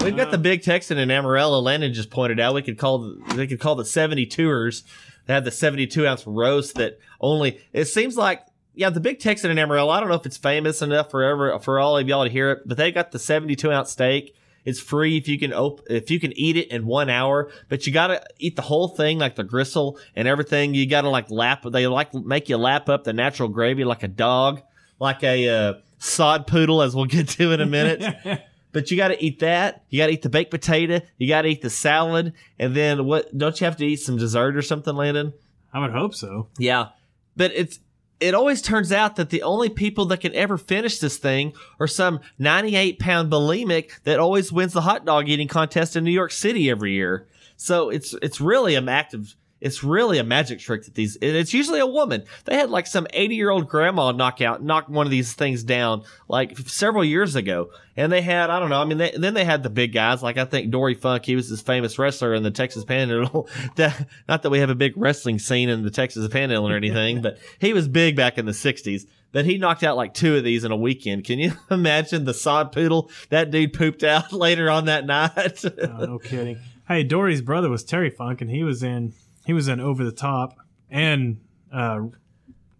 We've 0.00 0.16
got 0.16 0.32
the 0.32 0.38
big 0.38 0.62
Texan 0.62 0.98
in 0.98 1.12
Amarillo. 1.12 1.60
Landon 1.60 1.92
just 1.92 2.10
pointed 2.10 2.40
out 2.40 2.54
we 2.54 2.62
could 2.62 2.78
call 2.78 2.98
the, 2.98 3.34
they 3.36 3.46
could 3.46 3.60
call 3.60 3.76
the 3.76 3.84
72ers. 3.84 4.82
They 5.26 5.34
have 5.34 5.44
the 5.44 5.52
72 5.52 6.04
ounce 6.04 6.26
roast 6.26 6.74
that 6.74 6.98
only 7.20 7.60
it 7.72 7.84
seems 7.84 8.16
like 8.16 8.40
yeah 8.74 8.90
the 8.90 9.00
big 9.00 9.18
Texan 9.18 9.50
in 9.50 9.58
Amarillo. 9.58 9.90
I 9.90 10.00
don't 10.00 10.08
know 10.08 10.14
if 10.14 10.26
it's 10.26 10.36
famous 10.36 10.82
enough 10.82 11.10
for 11.10 11.22
ever 11.22 11.58
for 11.58 11.78
all 11.78 11.96
of 11.96 12.08
y'all 12.08 12.24
to 12.24 12.30
hear 12.30 12.52
it, 12.52 12.66
but 12.66 12.76
they 12.76 12.92
got 12.92 13.12
the 13.12 13.18
72 13.18 13.70
ounce 13.70 13.90
steak. 13.90 14.34
It's 14.64 14.80
free 14.80 15.18
if 15.18 15.28
you 15.28 15.38
can 15.38 15.52
op- 15.52 15.82
if 15.90 16.10
you 16.10 16.18
can 16.18 16.32
eat 16.38 16.56
it 16.56 16.68
in 16.68 16.86
one 16.86 17.10
hour, 17.10 17.50
but 17.68 17.86
you 17.86 17.92
gotta 17.92 18.22
eat 18.38 18.56
the 18.56 18.62
whole 18.62 18.88
thing 18.88 19.18
like 19.18 19.36
the 19.36 19.44
gristle 19.44 19.98
and 20.16 20.26
everything. 20.26 20.74
You 20.74 20.86
gotta 20.86 21.10
like 21.10 21.30
lap. 21.30 21.64
They 21.70 21.86
like 21.86 22.14
make 22.14 22.48
you 22.48 22.56
lap 22.56 22.88
up 22.88 23.04
the 23.04 23.12
natural 23.12 23.48
gravy 23.48 23.84
like 23.84 24.02
a 24.02 24.08
dog, 24.08 24.62
like 24.98 25.22
a 25.22 25.48
uh, 25.48 25.74
sod 25.98 26.46
poodle, 26.46 26.80
as 26.80 26.94
we'll 26.94 27.04
get 27.04 27.28
to 27.30 27.52
in 27.52 27.60
a 27.60 27.66
minute. 27.66 28.42
But 28.74 28.90
you 28.90 28.96
got 28.96 29.08
to 29.08 29.24
eat 29.24 29.38
that. 29.38 29.84
You 29.88 29.98
got 30.00 30.08
to 30.08 30.12
eat 30.14 30.22
the 30.22 30.28
baked 30.28 30.50
potato. 30.50 31.00
You 31.16 31.28
got 31.28 31.42
to 31.42 31.48
eat 31.48 31.62
the 31.62 31.70
salad, 31.70 32.32
and 32.58 32.74
then 32.74 33.04
what? 33.06 33.38
Don't 33.38 33.58
you 33.60 33.66
have 33.66 33.76
to 33.76 33.86
eat 33.86 34.00
some 34.00 34.16
dessert 34.16 34.56
or 34.56 34.62
something, 34.62 34.94
Landon? 34.94 35.32
i 35.72 35.78
would 35.78 35.92
hope 35.92 36.14
so 36.14 36.48
Yeah, 36.58 36.88
but 37.36 37.52
it's 37.54 37.78
it 38.20 38.34
always 38.34 38.62
turns 38.62 38.92
out 38.92 39.16
that 39.16 39.30
the 39.30 39.42
only 39.42 39.68
people 39.68 40.06
that 40.06 40.20
can 40.20 40.34
ever 40.34 40.56
finish 40.56 40.98
this 40.98 41.18
thing 41.18 41.52
are 41.80 41.86
some 41.86 42.20
98 42.38 42.98
pound 42.98 43.30
bulimic 43.30 44.00
that 44.04 44.20
always 44.20 44.52
wins 44.52 44.72
the 44.72 44.82
hot 44.82 45.04
dog 45.04 45.28
eating 45.28 45.48
contest 45.48 45.96
in 45.96 46.04
New 46.04 46.10
York 46.10 46.30
City 46.30 46.70
every 46.70 46.92
year. 46.92 47.26
So 47.56 47.90
it's 47.90 48.14
it's 48.22 48.40
really 48.40 48.74
a 48.74 48.82
active. 48.82 49.36
It's 49.64 49.82
really 49.82 50.18
a 50.18 50.24
magic 50.24 50.58
trick 50.60 50.84
that 50.84 50.94
these. 50.94 51.16
It's 51.20 51.54
usually 51.54 51.80
a 51.80 51.86
woman. 51.86 52.24
They 52.44 52.54
had 52.54 52.70
like 52.70 52.86
some 52.86 53.06
80 53.12 53.34
year 53.34 53.50
old 53.50 53.68
grandma 53.68 54.12
knock 54.12 54.40
out 54.40 54.62
knock 54.62 54.88
one 54.88 55.06
of 55.06 55.10
these 55.10 55.32
things 55.32 55.64
down 55.64 56.04
like 56.28 56.58
several 56.68 57.02
years 57.04 57.34
ago, 57.34 57.70
and 57.96 58.12
they 58.12 58.20
had 58.22 58.50
I 58.50 58.60
don't 58.60 58.68
know. 58.70 58.80
I 58.80 58.84
mean, 58.84 58.98
they, 58.98 59.12
then 59.16 59.34
they 59.34 59.44
had 59.44 59.62
the 59.62 59.70
big 59.70 59.92
guys 59.92 60.22
like 60.22 60.36
I 60.36 60.44
think 60.44 60.70
Dory 60.70 60.94
Funk. 60.94 61.24
He 61.24 61.34
was 61.34 61.48
this 61.48 61.62
famous 61.62 61.98
wrestler 61.98 62.34
in 62.34 62.42
the 62.42 62.50
Texas 62.50 62.84
Panhandle. 62.84 63.48
That- 63.76 64.06
Not 64.28 64.42
that 64.42 64.50
we 64.50 64.58
have 64.60 64.70
a 64.70 64.74
big 64.74 64.92
wrestling 64.96 65.38
scene 65.38 65.68
in 65.68 65.82
the 65.82 65.90
Texas 65.90 66.28
Panhandle 66.28 66.68
or 66.68 66.76
anything, 66.76 67.22
but 67.22 67.38
he 67.58 67.72
was 67.72 67.88
big 67.88 68.14
back 68.16 68.36
in 68.38 68.44
the 68.46 68.52
60s. 68.52 69.06
But 69.32 69.46
he 69.46 69.58
knocked 69.58 69.82
out 69.82 69.96
like 69.96 70.14
two 70.14 70.36
of 70.36 70.44
these 70.44 70.62
in 70.62 70.70
a 70.70 70.76
weekend. 70.76 71.24
Can 71.24 71.38
you 71.40 71.54
imagine 71.70 72.24
the 72.24 72.34
sod 72.34 72.70
poodle 72.70 73.10
that 73.30 73.50
dude 73.50 73.72
pooped 73.72 74.04
out 74.04 74.32
later 74.46 74.70
on 74.70 74.84
that 74.84 75.06
night? 75.06 75.64
Oh, 75.64 76.04
no 76.04 76.18
kidding. 76.18 76.58
Hey, 76.86 77.02
Dory's 77.02 77.40
brother 77.40 77.70
was 77.70 77.82
Terry 77.82 78.10
Funk, 78.10 78.42
and 78.42 78.50
he 78.50 78.62
was 78.62 78.82
in 78.82 79.14
he 79.44 79.52
was 79.52 79.68
in 79.68 79.80
Over 79.80 80.04
the 80.04 80.12
Top 80.12 80.56
and 80.90 81.40
uh, 81.72 82.00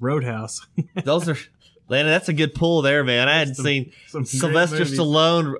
Roadhouse. 0.00 0.66
Those 1.05 1.29
are, 1.29 1.37
Landon, 1.88 2.12
that's 2.12 2.29
a 2.29 2.33
good 2.33 2.55
pull 2.55 2.83
there, 2.83 3.05
man. 3.05 3.29
I 3.29 3.38
hadn't 3.38 3.57
Some- 3.57 3.64
seen 3.64 3.92
some 4.09 4.24
Sylvester. 4.24 4.85
Stallone. 4.85 5.55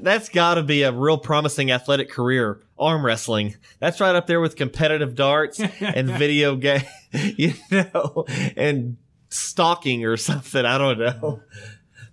That's 0.00 0.28
got 0.28 0.54
to 0.54 0.62
be 0.62 0.82
a 0.82 0.92
real 0.92 1.18
promising 1.18 1.70
athletic 1.70 2.10
career. 2.10 2.60
Arm 2.78 3.04
wrestling. 3.04 3.56
That's 3.80 4.00
right 4.00 4.14
up 4.14 4.26
there 4.26 4.40
with 4.40 4.56
competitive 4.56 5.14
darts 5.14 5.60
and 5.60 6.08
video 6.18 6.56
game, 6.56 6.82
you 7.12 7.54
know, 7.70 8.24
and 8.56 8.96
stalking 9.30 10.04
or 10.04 10.16
something. 10.16 10.64
I 10.64 10.78
don't 10.78 10.98
know. 10.98 11.42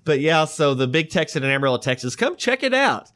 But 0.04 0.20
yeah, 0.20 0.46
so 0.46 0.74
the 0.76 0.88
Big 0.88 1.10
Texan 1.10 1.44
in 1.44 1.50
Amarillo, 1.50 1.78
Texas, 1.78 2.16
come 2.16 2.36
check 2.36 2.62
it 2.64 2.74
out. 2.74 3.12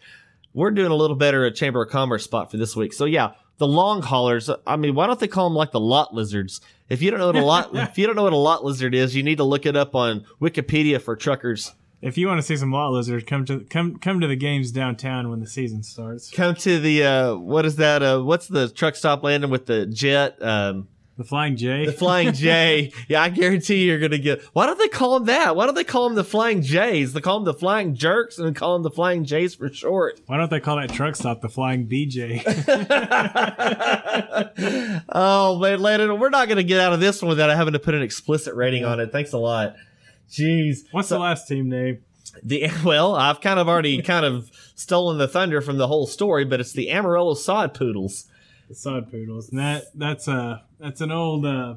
We're 0.54 0.72
doing 0.72 0.92
a 0.92 0.96
little 0.96 1.16
better 1.16 1.46
at 1.46 1.54
Chamber 1.56 1.84
of 1.84 1.92
Commerce 1.92 2.24
spot 2.24 2.50
for 2.50 2.58
this 2.58 2.76
week. 2.76 2.94
So 2.94 3.06
yeah, 3.06 3.34
the 3.60 3.68
long 3.68 4.02
haulers. 4.02 4.50
I 4.66 4.76
mean, 4.76 4.96
why 4.96 5.06
don't 5.06 5.20
they 5.20 5.28
call 5.28 5.48
them 5.48 5.56
like 5.56 5.72
the 5.72 5.80
lot 5.80 6.14
lizards? 6.14 6.60
If 6.90 7.04
you 7.04 7.12
don't 7.12 7.20
know 7.20 7.28
what 7.28 7.36
a 7.36 7.46
lot, 7.46 7.70
if 7.74 7.98
you 7.98 8.08
don't 8.08 8.16
know 8.16 8.24
what 8.24 8.34
a 8.34 8.38
lot 8.38 8.66
lizard 8.66 8.96
is, 8.96 9.16
you 9.16 9.22
need 9.22 9.38
to 9.38 9.44
look 9.44 9.66
it 9.68 9.76
up 9.76 9.94
on 9.96 10.26
Wikipedia 10.42 11.00
for 11.00 11.16
truckers. 11.16 11.74
if 12.02 12.18
you 12.18 12.28
want 12.28 12.40
to 12.40 12.44
see 12.44 12.56
some 12.58 12.72
lot 12.72 12.92
lizards, 12.92 13.26
come 13.26 13.46
to 13.46 13.60
come 13.70 13.98
come 13.98 14.20
to 14.22 14.28
the 14.28 14.36
games 14.36 14.72
downtown 14.72 15.30
when 15.30 15.40
the 15.40 15.48
season 15.48 15.84
starts. 15.84 16.32
Come 16.32 16.56
to 16.56 16.80
the 16.80 17.04
uh, 17.04 17.36
what 17.36 17.66
is 17.66 17.76
that? 17.76 18.02
Uh, 18.02 18.22
what's 18.22 18.48
the 18.48 18.70
truck 18.70 18.96
stop 18.96 19.24
Landon 19.24 19.50
with 19.50 19.68
the 19.68 19.86
jet? 19.86 20.42
Um, 20.42 20.88
The 21.20 21.26
Flying 21.26 21.58
J. 21.58 21.86
the 21.86 21.92
Flying 21.92 22.32
J. 22.32 22.94
yeah, 23.10 23.22
I 23.22 23.28
guarantee 23.28 23.84
you're 23.84 24.00
gonna 24.00 24.18
get. 24.18 24.42
Why 24.54 24.66
don't 24.66 24.80
they 24.80 24.88
call 24.88 25.16
them 25.16 25.26
that? 25.26 25.54
Why 25.54 25.66
don't 25.66 25.76
they 25.76 25.84
call 25.84 26.06
them 26.06 26.16
the 26.16 26.24
Flying 26.24 26.62
J's? 26.62 27.12
They 27.12 27.20
call 27.20 27.40
them 27.40 27.44
the 27.44 27.54
Flying 27.54 27.94
Jerks 27.94 28.38
and 28.38 28.56
call 28.56 28.76
them 28.76 28.84
the 28.84 28.90
Flying 28.90 29.26
J's 29.26 29.54
for 29.54 29.68
short. 29.68 30.22
Why 30.28 30.38
don't 30.38 30.50
they 30.50 30.62
call 30.62 30.78
that 30.78 30.94
truck 30.94 31.18
stop 31.18 31.42
the 31.42 31.50
Flying 31.50 31.90
BJ? 31.90 32.42
oh 35.10 35.60
man, 35.60 35.82
Landon, 35.82 36.18
we're 36.22 36.30
not 36.30 36.48
gonna 36.48 36.64
get 36.64 36.80
out 36.80 36.94
of 36.94 37.02
this 37.02 37.22
one 37.22 37.28
without 37.28 37.50
having 37.50 37.74
to 37.74 37.80
put 37.80 37.96
an 37.96 38.02
explicit 38.02 38.56
rating 38.56 38.86
on 38.86 39.02
it. 39.02 39.12
Thanks 39.12 39.34
a 39.34 39.38
lot. 39.40 39.76
Jeez. 40.32 40.86
What's 40.92 41.10
the 41.10 41.20
last 41.20 41.50
team 41.50 41.68
name? 41.68 41.98
The 42.44 42.72
well, 42.86 43.14
I've 43.14 43.42
kind 43.42 43.60
of 43.60 43.68
already 43.68 44.02
kind 44.02 44.26
of 44.26 44.50
stolen 44.74 45.18
the 45.18 45.28
thunder 45.28 45.60
from 45.60 45.78
the 45.78 45.88
whole 45.88 46.08
story, 46.08 46.46
but 46.46 46.62
it's 46.62 46.72
the 46.72 46.90
Amarillo 46.90 47.34
Sod 47.34 47.74
Poodles. 47.74 48.30
The 48.70 48.76
Sod 48.76 49.12
Poodles. 49.12 49.50
And 49.50 49.60
that 49.60 49.86
that's 49.96 50.28
a 50.28 50.64
that's 50.80 51.02
an 51.02 51.12
old 51.12 51.46
uh, 51.46 51.76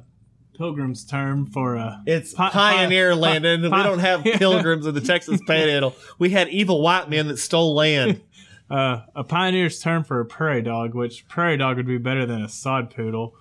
pilgrim's 0.57 1.05
term 1.05 1.47
for 1.47 1.77
a 1.77 2.03
It's 2.07 2.35
Pi- 2.35 2.51
pioneer 2.51 3.11
pi- 3.13 3.17
Landon. 3.17 3.71
pi- 3.71 3.77
we 3.79 3.83
don't 3.83 3.99
have 4.01 4.23
pilgrims 4.39 4.87
in 4.87 4.95
the 4.95 5.01
Texas 5.01 5.41
Panhandle. 5.47 5.95
We 6.19 6.31
had 6.31 6.49
evil 6.51 6.83
white 6.83 7.09
men 7.09 7.29
that 7.29 7.39
stole 7.39 7.75
land. 7.75 8.21
uh, 8.71 9.01
a 9.15 9.25
pioneer's 9.25 9.81
term 9.81 10.05
for 10.05 10.21
a 10.21 10.27
prairie 10.27 10.63
dog, 10.63 10.95
which 10.95 11.27
prairie 11.29 11.57
dog 11.57 11.79
would 11.79 11.87
be 11.87 11.99
better 11.99 12.27
than 12.27 12.43
a 12.43 12.49
sod 12.49 12.95
poodle. 12.95 13.35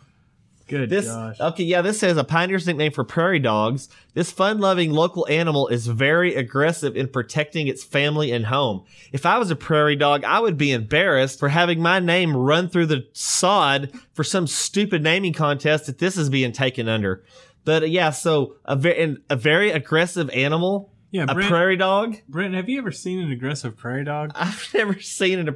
Good 0.71 0.89
This 0.89 1.05
gosh. 1.05 1.39
okay, 1.39 1.63
yeah. 1.63 1.81
This 1.81 1.99
says 1.99 2.15
a 2.17 2.23
pioneer's 2.23 2.65
nickname 2.65 2.93
for 2.93 3.03
prairie 3.03 3.39
dogs. 3.39 3.89
This 4.13 4.31
fun-loving 4.31 4.91
local 4.91 5.27
animal 5.29 5.67
is 5.67 5.86
very 5.86 6.34
aggressive 6.34 6.95
in 6.95 7.10
protecting 7.10 7.67
its 7.67 7.84
family 7.84 8.31
and 8.31 8.45
home. 8.45 8.86
If 9.12 9.25
I 9.25 9.38
was 9.38 9.51
a 9.51 9.55
prairie 9.55 9.97
dog, 9.97 10.23
I 10.23 10.39
would 10.39 10.57
be 10.57 10.71
embarrassed 10.71 11.39
for 11.39 11.49
having 11.49 11.81
my 11.81 11.99
name 11.99 12.36
run 12.36 12.69
through 12.69 12.86
the 12.88 13.05
sod 13.12 13.91
for 14.13 14.23
some 14.23 14.47
stupid 14.47 15.03
naming 15.03 15.34
contest 15.34 15.88
that 15.88 15.99
this 15.99 16.17
is 16.17 16.29
being 16.29 16.53
taken 16.53 16.88
under. 16.88 17.23
But 17.65 17.84
uh, 17.84 17.88
yeah, 17.88 18.12
so 18.12 18.55
a 18.65 18.75
very 18.75 19.17
a 19.29 19.36
very 19.36 19.71
aggressive 19.71 20.29
animal. 20.31 20.91
Yeah, 21.12 21.25
a 21.27 21.36
prairie 21.36 21.75
dog. 21.75 22.15
Brent, 22.29 22.53
have 22.53 22.69
you 22.69 22.77
ever 22.79 22.91
seen 22.93 23.19
an 23.19 23.31
aggressive 23.31 23.75
prairie 23.75 24.05
dog? 24.05 24.31
I've 24.34 24.69
never 24.73 24.97
seen 25.01 25.39
an 25.39 25.49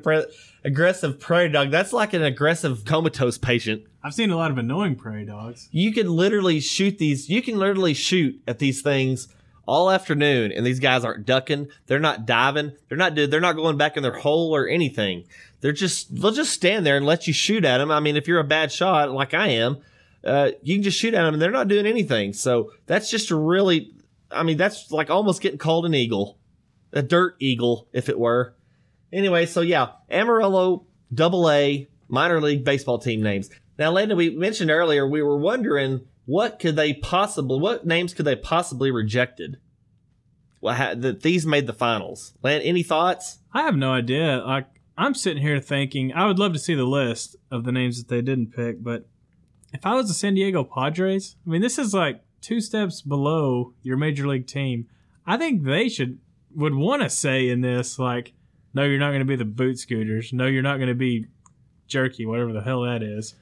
aggressive 0.65 1.19
prairie 1.19 1.49
dog. 1.49 1.71
That's 1.71 1.93
like 1.93 2.11
an 2.13 2.23
aggressive 2.23 2.83
comatose 2.83 3.37
patient. 3.37 3.83
I've 4.05 4.13
seen 4.13 4.29
a 4.29 4.37
lot 4.37 4.51
of 4.51 4.59
annoying 4.59 4.97
prairie 4.97 5.25
dogs. 5.25 5.67
You 5.71 5.91
can 5.91 6.07
literally 6.07 6.59
shoot 6.59 6.99
these. 6.99 7.27
You 7.27 7.41
can 7.41 7.57
literally 7.57 7.95
shoot 7.95 8.39
at 8.47 8.59
these 8.59 8.83
things 8.83 9.27
all 9.65 9.89
afternoon, 9.89 10.51
and 10.51 10.63
these 10.63 10.79
guys 10.79 11.03
aren't 11.03 11.25
ducking. 11.25 11.69
They're 11.87 11.99
not 11.99 12.27
diving. 12.27 12.73
They're 12.87 12.99
not. 12.99 13.15
They're 13.15 13.41
not 13.41 13.55
going 13.55 13.77
back 13.77 13.97
in 13.97 14.03
their 14.03 14.19
hole 14.19 14.55
or 14.55 14.67
anything. 14.67 15.23
They're 15.61 15.71
just. 15.71 16.15
They'll 16.15 16.29
just 16.29 16.53
stand 16.53 16.85
there 16.85 16.97
and 16.97 17.05
let 17.07 17.25
you 17.25 17.33
shoot 17.33 17.65
at 17.65 17.79
them. 17.79 17.89
I 17.89 17.99
mean, 17.99 18.15
if 18.15 18.27
you're 18.27 18.39
a 18.39 18.43
bad 18.43 18.71
shot 18.71 19.09
like 19.09 19.33
I 19.33 19.47
am, 19.47 19.79
uh, 20.23 20.51
you 20.61 20.75
can 20.75 20.83
just 20.83 20.99
shoot 20.99 21.15
at 21.15 21.23
them, 21.23 21.33
and 21.33 21.41
they're 21.41 21.49
not 21.49 21.67
doing 21.67 21.87
anything. 21.87 22.33
So 22.33 22.73
that's 22.85 23.09
just 23.09 23.31
really. 23.31 23.91
I 24.29 24.43
mean, 24.43 24.57
that's 24.57 24.91
like 24.91 25.09
almost 25.09 25.41
getting 25.41 25.57
called 25.57 25.87
an 25.87 25.95
eagle, 25.95 26.37
a 26.93 27.01
dirt 27.01 27.37
eagle, 27.39 27.87
if 27.91 28.07
it 28.07 28.19
were. 28.19 28.53
Anyway, 29.11 29.47
so 29.47 29.61
yeah, 29.61 29.93
Amarillo 30.11 30.85
Double 31.11 31.49
A 31.49 31.87
minor 32.07 32.39
league 32.39 32.63
baseball 32.63 32.99
team 32.99 33.23
names. 33.23 33.49
Now, 33.77 33.91
Landon, 33.91 34.17
we 34.17 34.29
mentioned 34.29 34.71
earlier 34.71 35.07
we 35.07 35.21
were 35.21 35.37
wondering 35.37 36.07
what 36.25 36.59
could 36.59 36.75
they 36.75 36.93
possibly, 36.93 37.59
what 37.59 37.85
names 37.85 38.13
could 38.13 38.25
they 38.25 38.35
possibly 38.35 38.91
rejected? 38.91 39.57
Well, 40.61 40.75
ha- 40.75 40.95
that 40.95 41.21
these 41.21 41.45
made 41.45 41.67
the 41.67 41.73
finals. 41.73 42.33
Land, 42.41 42.63
any 42.63 42.83
thoughts? 42.83 43.39
I 43.53 43.63
have 43.63 43.75
no 43.75 43.91
idea. 43.91 44.37
Like 44.37 44.67
I'm 44.97 45.13
sitting 45.13 45.41
here 45.41 45.59
thinking, 45.59 46.13
I 46.13 46.25
would 46.25 46.39
love 46.39 46.53
to 46.53 46.59
see 46.59 46.73
the 46.73 46.85
list 46.85 47.35
of 47.51 47.63
the 47.65 47.71
names 47.71 47.97
that 47.97 48.07
they 48.07 48.21
didn't 48.21 48.55
pick, 48.55 48.83
but 48.83 49.07
if 49.73 49.85
I 49.85 49.93
was 49.95 50.07
the 50.07 50.13
San 50.13 50.35
Diego 50.35 50.63
Padres, 50.63 51.35
I 51.45 51.49
mean, 51.49 51.61
this 51.61 51.77
is 51.77 51.93
like 51.93 52.23
two 52.41 52.61
steps 52.61 53.01
below 53.01 53.73
your 53.83 53.97
major 53.97 54.25
league 54.27 54.47
team. 54.47 54.87
I 55.25 55.37
think 55.37 55.63
they 55.63 55.89
should 55.89 56.19
would 56.55 56.73
want 56.73 57.01
to 57.01 57.09
say 57.09 57.49
in 57.49 57.61
this 57.61 57.99
like, 57.99 58.33
no, 58.73 58.83
you're 58.83 58.99
not 58.99 59.09
going 59.09 59.19
to 59.19 59.25
be 59.25 59.35
the 59.35 59.45
boot 59.45 59.77
scooters. 59.77 60.31
No, 60.31 60.45
you're 60.45 60.63
not 60.63 60.77
going 60.77 60.87
to 60.87 60.95
be 60.95 61.25
jerky, 61.87 62.25
whatever 62.25 62.53
the 62.53 62.61
hell 62.61 62.81
that 62.81 63.03
is. 63.03 63.35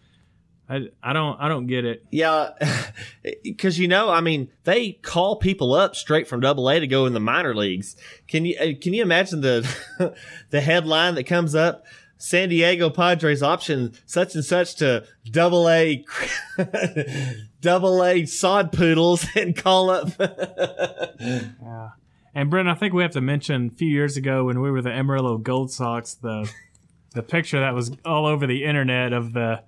I, 0.74 0.88
I 1.04 1.14
don't 1.14 1.40
I 1.40 1.48
don't 1.48 1.68
get 1.68 1.86
it. 1.86 2.04
Yeah, 2.10 2.50
because 3.44 3.78
you 3.78 3.88
know, 3.88 4.10
I 4.10 4.22
mean, 4.22 4.50
they 4.64 4.94
call 4.94 5.36
people 5.36 5.74
up 5.74 5.96
straight 5.96 6.28
from 6.28 6.40
Double 6.40 6.68
A 6.70 6.80
to 6.80 6.88
go 6.88 7.06
in 7.06 7.14
the 7.14 7.20
minor 7.20 7.56
leagues. 7.56 7.96
Can 8.28 8.46
you 8.46 8.56
uh, 8.60 8.74
can 8.82 8.94
you 8.94 9.04
imagine 9.04 9.42
the 9.42 10.16
the 10.50 10.62
headline 10.62 11.16
that 11.16 11.26
comes 11.26 11.54
up? 11.54 11.86
San 12.18 12.48
Diego 12.48 12.90
Padres 12.90 13.44
option 13.44 13.94
such 14.06 14.34
and 14.34 14.46
such 14.46 14.76
to 14.76 15.06
Double 15.30 15.70
A 15.70 16.06
Double 17.62 18.04
A 18.04 18.26
sod 18.26 18.72
poodles 18.72 19.28
and 19.36 19.56
call 19.56 19.90
up. 19.90 20.10
Yeah. 21.20 21.90
And 22.34 22.50
Brent, 22.50 22.68
I 22.68 22.76
think 22.76 22.94
we 22.94 23.04
have 23.04 23.12
to 23.12 23.22
mention 23.22 23.72
a 23.74 23.76
few 23.76 23.90
years 23.90 24.18
ago 24.18 24.46
when 24.46 24.62
we 24.62 24.72
were 24.72 24.82
the 24.82 24.92
Amarillo 24.92 25.38
Gold 25.38 25.72
Sox, 25.72 26.16
the 26.16 26.50
the 27.14 27.22
picture 27.22 27.60
that 27.60 27.76
was 27.76 27.92
all 28.06 28.26
over 28.26 28.48
the 28.48 28.64
internet 28.64 29.14
of 29.14 29.34
the 29.34 29.64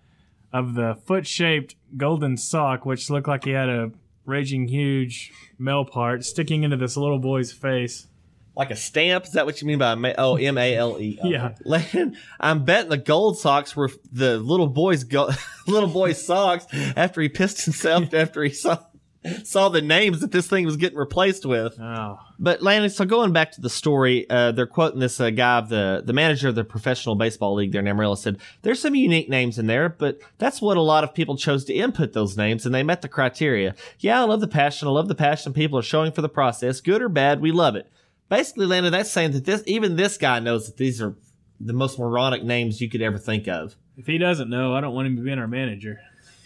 of 0.58 0.74
the 0.74 0.96
foot 1.06 1.28
shaped 1.28 1.76
golden 1.98 2.38
sock, 2.38 2.86
which 2.86 3.10
looked 3.10 3.28
like 3.28 3.44
he 3.46 3.52
had 3.52 3.70
a 3.70 3.92
raging 4.26 4.68
huge 4.68 5.32
male 5.60 5.86
part 5.86 6.24
sticking 6.26 6.64
into 6.64 6.78
this 6.78 6.98
little 6.98 7.20
boy's 7.20 7.52
face. 7.52 8.08
like 8.56 8.72
a 8.72 8.76
stamp. 8.76 9.26
Is 9.26 9.34
that 9.34 9.46
what 9.46 9.62
you 9.62 9.68
mean 9.68 9.80
by 9.80 9.96
ma- 9.96 10.14
oh 10.18 10.38
M 10.38 10.58
A 10.58 10.76
L 10.76 10.98
E? 11.00 11.20
Yeah. 11.24 11.56
Land, 11.66 12.16
I'm 12.40 12.64
betting 12.64 12.90
the 12.90 12.98
gold 12.98 13.38
socks 13.38 13.76
were 13.76 13.92
the 14.12 14.38
little 14.38 14.68
boy's 14.68 15.04
go- 15.04 15.30
little 15.68 15.90
boy's 15.90 16.26
socks 16.26 16.66
after 16.96 17.22
he 17.22 17.30
pissed 17.30 17.66
himself 17.66 18.14
after 18.14 18.42
he 18.44 18.52
saw 18.52 18.80
saw 19.44 19.70
the 19.70 19.82
names 19.82 20.22
that 20.22 20.32
this 20.32 20.48
thing 20.48 20.66
was 20.66 20.78
getting 20.78 20.98
replaced 20.98 21.46
with. 21.46 21.80
Oh, 21.80 22.20
But 22.40 22.62
Landon, 22.62 22.90
so 22.90 23.06
going 23.06 23.34
back 23.34 23.52
to 23.54 23.62
the 23.62 23.70
story, 23.70 24.30
uh, 24.30 24.52
they're 24.52 24.68
quoting 24.68 25.00
this 25.00 25.20
uh, 25.20 25.30
guy 25.30 25.62
the 25.62 26.04
the 26.06 26.14
manager 26.14 26.48
of 26.50 26.56
the 26.56 26.64
professional 26.64 27.16
baseball 27.16 27.56
league 27.56 27.72
there 27.72 27.82
in 27.82 27.88
Amarillo 27.88 28.16
said, 28.16 28.38
"There's 28.62 28.80
some 28.80 28.96
unique 28.96 29.30
names 29.30 29.58
in 29.58 29.68
there, 29.68 29.90
but 29.90 30.20
that's 30.38 30.62
what 30.62 30.78
a 30.78 30.82
lot 30.82 31.04
of 31.04 31.14
people 31.14 31.38
chose 31.38 31.66
to 31.66 31.74
input 31.74 32.14
those 32.14 32.38
names, 32.38 32.66
and 32.66 32.74
they 32.76 32.84
met 32.84 33.02
the 33.02 33.08
criteria. 33.08 33.76
Yeah, 34.00 34.22
I 34.22 34.26
love 34.26 34.42
the 34.42 34.48
passion. 34.48 34.88
I 34.88 34.92
love 34.92 35.08
the 35.08 35.16
passion 35.16 35.54
people 35.54 35.80
are 35.80 35.84
showing 35.84 36.12
for 36.12 36.22
the 36.22 36.30
process, 36.30 36.82
good 36.82 37.02
or 37.02 37.10
bad. 37.10 37.42
We 37.42 37.52
love 37.52 37.76
it. 37.76 37.90
Basically, 38.30 38.66
Landon, 38.66 38.92
that's 38.92 39.12
saying 39.12 39.32
that 39.32 39.46
this 39.46 39.64
even 39.66 39.96
this 39.96 40.18
guy 40.18 40.40
knows 40.40 40.66
that 40.66 40.78
these 40.78 41.02
are 41.02 41.16
the 41.60 41.74
most 41.74 41.98
moronic 41.98 42.44
names 42.44 42.82
you 42.82 42.90
could 42.90 43.02
ever 43.02 43.18
think 43.18 43.48
of. 43.48 43.76
if 43.98 44.08
he 44.08 44.18
doesn't 44.18 44.50
know, 44.50 44.74
I 44.76 44.82
don't 44.82 44.94
want 44.94 45.08
him 45.08 45.24
being 45.24 45.40
our 45.40 45.48
manager. 45.48 46.00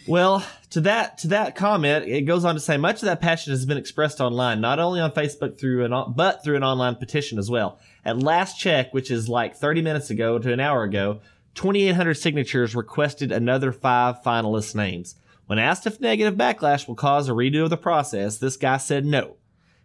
Well, 0.06 0.44
to 0.70 0.80
that 0.82 1.18
to 1.18 1.28
that 1.28 1.54
comment, 1.54 2.06
it 2.06 2.22
goes 2.22 2.44
on 2.44 2.54
to 2.54 2.60
say 2.60 2.76
much 2.76 2.96
of 2.96 3.06
that 3.06 3.20
passion 3.20 3.52
has 3.52 3.66
been 3.66 3.76
expressed 3.76 4.20
online, 4.20 4.60
not 4.60 4.78
only 4.78 5.00
on 5.00 5.12
Facebook 5.12 5.58
through 5.58 5.84
an 5.84 6.14
but 6.14 6.42
through 6.42 6.56
an 6.56 6.64
online 6.64 6.96
petition 6.96 7.38
as 7.38 7.50
well. 7.50 7.78
At 8.04 8.18
last 8.18 8.58
check, 8.58 8.94
which 8.94 9.10
is 9.10 9.28
like 9.28 9.56
30 9.56 9.82
minutes 9.82 10.10
ago 10.10 10.38
to 10.38 10.52
an 10.52 10.60
hour 10.60 10.84
ago, 10.84 11.20
2,800 11.54 12.14
signatures 12.14 12.74
requested 12.74 13.30
another 13.30 13.72
five 13.72 14.22
finalist 14.24 14.74
names. 14.74 15.16
When 15.46 15.58
asked 15.58 15.86
if 15.86 16.00
negative 16.00 16.34
backlash 16.34 16.86
will 16.86 16.94
cause 16.94 17.28
a 17.28 17.32
redo 17.32 17.64
of 17.64 17.70
the 17.70 17.76
process, 17.76 18.38
this 18.38 18.56
guy 18.56 18.78
said 18.78 19.04
no. 19.04 19.36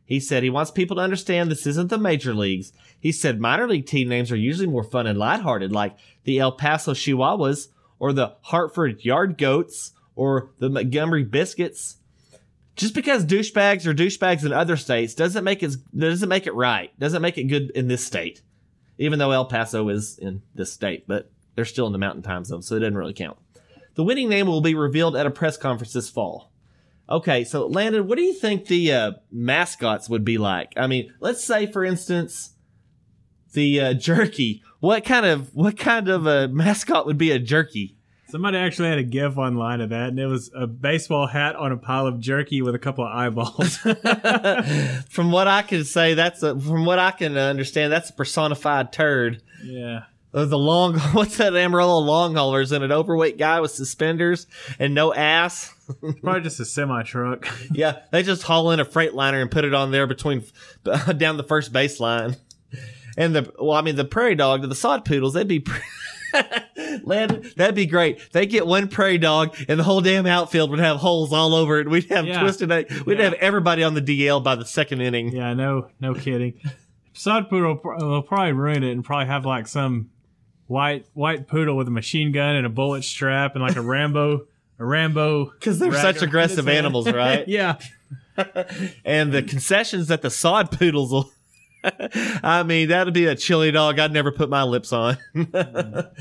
He 0.06 0.20
said 0.20 0.44
he 0.44 0.52
wants 0.52 0.70
people 0.70 0.98
to 0.98 1.02
understand 1.02 1.50
this 1.50 1.66
isn't 1.66 1.90
the 1.90 1.98
major 1.98 2.34
leagues. 2.34 2.72
He 3.00 3.12
said 3.12 3.42
minor 3.42 3.68
league 3.68 3.88
team 3.88 4.08
names 4.08 4.32
are 4.32 4.38
usually 4.38 4.68
more 4.68 4.84
fun 4.84 5.08
and 5.08 5.18
lighthearted, 5.18 5.72
like 5.72 5.98
the 6.24 6.38
El 6.38 6.52
Paso 6.52 6.94
Chihuahuas 6.94 7.70
or 7.98 8.14
the 8.14 8.36
Hartford 8.42 9.04
Yard 9.04 9.38
Goats 9.40 9.94
or 10.16 10.52
the 10.60 10.70
Montgomery 10.70 11.24
Biscuits. 11.24 11.98
Just 12.76 12.94
because 12.94 13.26
douchebags 13.26 13.86
are 13.86 13.94
douchebags 13.94 14.46
in 14.46 14.52
other 14.52 14.76
states 14.76 15.14
doesn't 15.14 15.44
make 15.44 15.64
it 15.64 15.76
doesn't 15.98 16.28
make 16.28 16.46
it 16.46 16.54
right. 16.54 16.98
Doesn't 17.00 17.22
make 17.22 17.38
it 17.38 17.46
good 17.46 17.72
in 17.72 17.88
this 17.88 18.06
state. 18.06 18.42
Even 18.98 19.20
though 19.20 19.32
El 19.32 19.46
Paso 19.46 19.88
is 19.90 20.18
in 20.18 20.42
this 20.54 20.72
state, 20.72 21.06
but 21.08 21.32
they're 21.56 21.66
still 21.66 21.88
in 21.88 21.94
the 21.94 21.98
mountain 21.98 22.22
time 22.22 22.44
zone, 22.44 22.62
so 22.62 22.76
it 22.76 22.80
doesn't 22.80 22.98
really 22.98 23.14
count. 23.14 23.38
The 23.96 24.04
winning 24.04 24.30
name 24.30 24.48
will 24.48 24.62
be 24.62 24.76
revealed 24.76 25.16
at 25.16 25.26
a 25.26 25.32
press 25.32 25.58
conference 25.58 25.94
this 25.94 26.10
fall. 26.10 26.52
Okay, 27.10 27.44
so 27.44 27.68
Landon, 27.68 28.08
what 28.08 28.18
do 28.18 28.24
you 28.24 28.34
think 28.34 28.66
the 28.66 28.92
uh, 28.92 29.12
mascots 29.32 30.10
would 30.10 30.26
be 30.26 30.38
like? 30.38 30.74
I 30.76 30.88
mean, 30.88 31.14
let's 31.20 31.44
say, 31.44 31.66
for 31.72 31.86
instance, 31.86 32.56
the 33.54 33.80
uh, 33.80 33.94
jerky. 33.94 34.64
What 34.80 35.06
kind 35.06 35.26
of 35.26 35.54
what 35.56 35.78
kind 35.78 36.10
of 36.10 36.26
a 36.26 36.48
mascot 36.48 37.06
would 37.06 37.18
be 37.18 37.32
a 37.32 37.40
jerky? 37.40 37.98
Somebody 38.28 38.58
actually 38.58 38.90
had 38.90 38.98
a 38.98 39.04
GIF 39.04 39.38
online 39.38 39.82
of 39.82 39.90
that, 39.90 40.10
and 40.10 40.20
it 40.20 40.26
was 40.26 40.50
a 40.56 40.66
baseball 40.66 41.28
hat 41.28 41.56
on 41.56 41.72
a 41.72 41.78
pile 41.78 42.08
of 42.08 42.20
jerky 42.20 42.62
with 42.62 42.74
a 42.74 42.80
couple 42.80 43.06
of 43.06 43.12
eyeballs. 43.12 43.78
from 45.10 45.32
what 45.32 45.48
I 45.48 45.62
can 45.62 45.84
say, 45.84 46.16
that's 46.16 46.42
a 46.42 46.60
from 46.60 46.86
what 46.86 46.98
I 46.98 47.12
can 47.12 47.38
understand, 47.38 47.94
that's 47.94 48.10
a 48.10 48.14
personified 48.14 48.92
turd. 48.92 49.42
yeah. 49.64 50.04
Uh, 50.34 50.44
the 50.44 50.58
long, 50.58 51.00
what's 51.14 51.38
that 51.38 51.56
Amarillo 51.56 52.00
long 52.00 52.36
haulers 52.36 52.74
and 52.74 52.84
an 52.84 52.92
overweight 52.92 53.38
guy 53.38 53.62
with 53.62 53.72
suspenders 53.72 54.48
and 54.80 54.94
no 54.94 55.14
ass? 55.14 55.74
Probably 56.22 56.42
just 56.42 56.60
a 56.60 56.66
semi 56.66 57.04
truck. 57.04 57.48
yeah, 57.72 58.00
they 58.12 58.22
just 58.22 58.44
haul 58.44 58.72
in 58.72 58.82
a 58.82 58.86
freight 58.86 59.14
liner 59.14 59.40
and 59.40 59.50
put 59.50 59.64
it 59.64 59.74
on 59.74 59.92
there 59.92 60.08
between 60.08 60.44
down 61.16 61.38
the 61.38 61.44
first 61.44 61.72
baseline. 61.72 62.36
And 63.18 63.34
the 63.34 63.54
well, 63.58 63.78
I 63.78 63.82
mean 63.82 63.96
the 63.96 64.04
prairie 64.04 64.36
dog, 64.36 64.64
to 64.64 64.68
the 64.68 64.76
sod 64.76 65.06
poodles, 65.06 65.36
they'd 65.36 65.48
be. 65.48 65.64
Landon, 67.04 67.50
that'd 67.56 67.76
be 67.76 67.86
great. 67.86 68.20
They 68.32 68.46
get 68.46 68.66
one 68.68 68.88
prairie 68.88 69.18
dog, 69.18 69.56
and 69.68 69.80
the 69.80 69.84
whole 69.84 70.02
damn 70.02 70.26
outfield 70.26 70.70
would 70.72 70.80
have 70.80 70.98
holes 70.98 71.32
all 71.34 71.54
over 71.56 71.80
it. 71.80 71.90
We'd 71.90 72.10
have 72.10 72.26
Yeah. 72.26 72.42
twisted. 72.42 72.70
We'd 73.06 73.18
Yeah. 73.20 73.26
have 73.26 73.34
everybody 73.34 73.84
on 73.84 73.94
the 73.94 74.02
DL 74.02 74.40
by 74.42 74.56
the 74.56 74.66
second 74.66 75.02
inning. 75.02 75.32
Yeah, 75.32 75.54
no, 75.54 75.88
no 76.00 76.14
kidding. 76.14 76.54
Sod 77.14 77.50
poodle 77.50 77.80
will 77.84 78.08
will 78.10 78.22
probably 78.22 78.52
ruin 78.52 78.84
it 78.84 78.92
and 78.92 79.04
probably 79.04 79.28
have 79.28 79.46
like 79.46 79.68
some 79.68 80.10
white 80.68 81.06
white 81.14 81.48
poodle 81.48 81.78
with 81.78 81.88
a 81.88 81.92
machine 81.92 82.32
gun 82.34 82.56
and 82.58 82.66
a 82.66 82.70
bullet 82.70 83.04
strap 83.04 83.56
and 83.56 83.64
like 83.64 83.78
a 83.78 83.82
Rambo 83.82 84.42
a 84.80 84.86
Rambo 84.86 85.46
Because 85.52 85.80
they're 85.80 85.94
such 85.94 86.22
aggressive 86.22 86.68
animals, 86.80 87.10
right? 87.10 87.48
yeah. 87.48 87.78
and 89.06 89.32
the 89.32 89.42
concessions 89.42 90.08
that 90.10 90.22
the 90.22 90.30
sod 90.30 90.72
poodles 90.72 91.12
will. 91.12 91.32
I 92.44 92.64
mean, 92.64 92.90
that'd 92.90 93.14
be 93.14 93.26
a 93.26 93.36
chili 93.36 93.72
dog 93.72 94.00
I'd 94.00 94.12
never 94.12 94.32
put 94.32 94.50
my 94.50 94.64
lips 94.64 94.92
on. 94.92 95.18
well, 95.34 96.12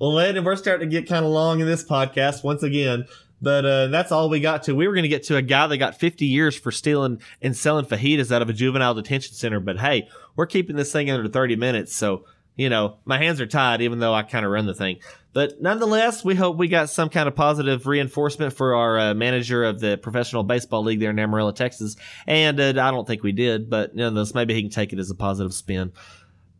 Landon, 0.00 0.44
we're 0.44 0.56
starting 0.56 0.90
to 0.90 1.00
get 1.00 1.08
kind 1.08 1.24
of 1.24 1.30
long 1.30 1.60
in 1.60 1.66
this 1.66 1.84
podcast 1.84 2.42
once 2.42 2.62
again, 2.62 3.06
but 3.40 3.64
uh, 3.64 3.86
that's 3.88 4.12
all 4.12 4.28
we 4.28 4.40
got 4.40 4.64
to. 4.64 4.74
We 4.74 4.88
were 4.88 4.94
going 4.94 5.04
to 5.04 5.08
get 5.08 5.24
to 5.24 5.36
a 5.36 5.42
guy 5.42 5.66
that 5.66 5.78
got 5.78 5.98
50 5.98 6.26
years 6.26 6.56
for 6.56 6.70
stealing 6.70 7.20
and 7.40 7.56
selling 7.56 7.84
fajitas 7.84 8.32
out 8.32 8.42
of 8.42 8.48
a 8.48 8.52
juvenile 8.52 8.94
detention 8.94 9.34
center, 9.34 9.60
but 9.60 9.78
hey, 9.78 10.08
we're 10.36 10.46
keeping 10.46 10.76
this 10.76 10.92
thing 10.92 11.10
under 11.10 11.28
30 11.28 11.56
minutes, 11.56 11.94
so 11.94 12.24
you 12.56 12.68
know 12.68 12.98
my 13.04 13.18
hands 13.18 13.40
are 13.40 13.46
tied, 13.46 13.80
even 13.80 13.98
though 13.98 14.14
I 14.14 14.22
kind 14.22 14.44
of 14.44 14.52
run 14.52 14.66
the 14.66 14.74
thing. 14.74 14.98
But 15.32 15.62
nonetheless, 15.62 16.24
we 16.24 16.34
hope 16.34 16.58
we 16.58 16.68
got 16.68 16.90
some 16.90 17.08
kind 17.08 17.26
of 17.26 17.34
positive 17.34 17.86
reinforcement 17.86 18.52
for 18.52 18.74
our 18.74 18.98
uh, 18.98 19.14
manager 19.14 19.64
of 19.64 19.80
the 19.80 19.96
professional 19.96 20.42
baseball 20.42 20.82
league 20.82 21.00
there 21.00 21.10
in 21.10 21.18
Amarillo, 21.18 21.52
Texas. 21.52 21.96
And 22.26 22.60
uh, 22.60 22.68
I 22.68 22.90
don't 22.90 23.06
think 23.06 23.22
we 23.22 23.32
did, 23.32 23.70
but 23.70 23.94
nonetheless, 23.94 24.34
maybe 24.34 24.52
he 24.54 24.62
can 24.62 24.70
take 24.70 24.92
it 24.92 24.98
as 24.98 25.10
a 25.10 25.14
positive 25.14 25.54
spin. 25.54 25.92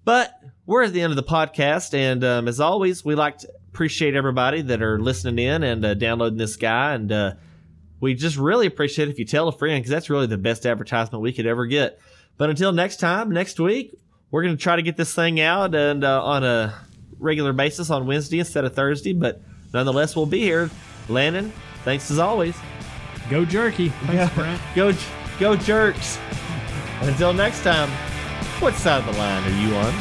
But 0.05 0.33
we're 0.67 0.85
at 0.85 0.93
the 0.93 1.03
end 1.03 1.13
of 1.13 1.17
the 1.17 1.23
podcast, 1.23 1.95
and 1.95 2.25
um, 2.25 2.49
as 2.49 2.61
always, 2.61 3.05
we 3.05 3.15
like 3.15 3.39
to 3.39 3.49
appreciate 3.69 4.17
everybody 4.17 4.63
that 4.63 4.83
are 4.83 4.99
listening 4.99 5.45
in 5.45 5.63
and 5.63 5.85
uh, 5.85 5.95
downloading 5.95 6.39
this 6.39 6.57
guy, 6.57 6.95
and 6.95 7.13
uh, 7.13 7.35
we 8.01 8.15
just 8.15 8.37
really 8.37 8.67
appreciate 8.67 9.09
if 9.09 9.19
you 9.19 9.25
tell 9.25 9.47
a 9.49 9.53
friend 9.53 9.81
because 9.81 9.91
that's 9.91 10.11
really 10.11 10.27
the 10.27 10.39
best 10.39 10.67
advertisement 10.67 11.23
we 11.23 11.33
could 11.33 11.47
ever 11.47 11.67
get. 11.67 12.01
But 12.37 12.51
until 12.51 12.73
next 12.73 12.97
time, 12.97 13.31
next 13.31 13.61
week, 13.61 13.97
we're 14.31 14.43
going 14.43 14.57
to 14.57 14.63
try 14.63 14.75
to 14.75 14.83
get 14.83 14.97
this 14.97 15.15
thing 15.15 15.41
out 15.41 15.75
and 15.75 16.03
uh, 16.03 16.25
on 16.25 16.43
a 16.43 16.75
regular 17.23 17.53
basis 17.53 17.89
on 17.91 18.07
Wednesday 18.07 18.39
instead 18.39 18.65
of 18.65 18.75
Thursday. 18.75 19.13
But 19.13 19.41
nonetheless, 19.73 20.15
we'll 20.15 20.27
be 20.27 20.41
here. 20.41 20.71
Landon, 21.09 21.53
thanks 21.85 22.11
as 22.11 22.19
always. 22.19 22.57
Go 23.31 23.45
jerky. 23.45 23.89
Thanks, 23.89 24.35
Brent. 24.35 24.61
Go, 24.75 24.93
go, 25.39 25.57
jerks. 25.57 26.19
Until 27.01 27.33
next 27.33 27.63
time, 27.63 27.89
what 28.61 28.75
side 28.75 29.01
of 29.01 29.07
the 29.07 29.19
line 29.19 29.43
are 29.45 29.61
you 29.61 29.75
on? 29.75 29.93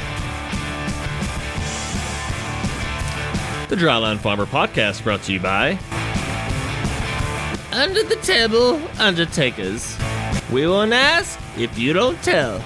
The 3.70 3.76
Dryline 3.78 4.20
Farmer 4.20 4.46
Podcast 4.46 5.04
brought 5.04 5.24
to 5.24 5.34
you 5.34 5.40
by 5.40 5.80
Under 7.72 8.04
the 8.04 8.18
Table 8.18 8.82
Undertakers. 9.00 9.98
We 10.52 10.68
won't 10.68 10.92
ask 10.92 11.40
if 11.58 11.80
you 11.80 11.94
don't 11.94 12.22
tell. 12.22 12.62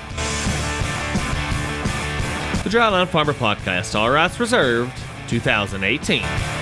The 2.66 2.72
Dryland 2.72 3.10
Farmer 3.10 3.34
Podcast, 3.34 3.94
all 3.94 4.10
rights 4.10 4.40
reserved, 4.40 4.92
2018. 5.28 6.55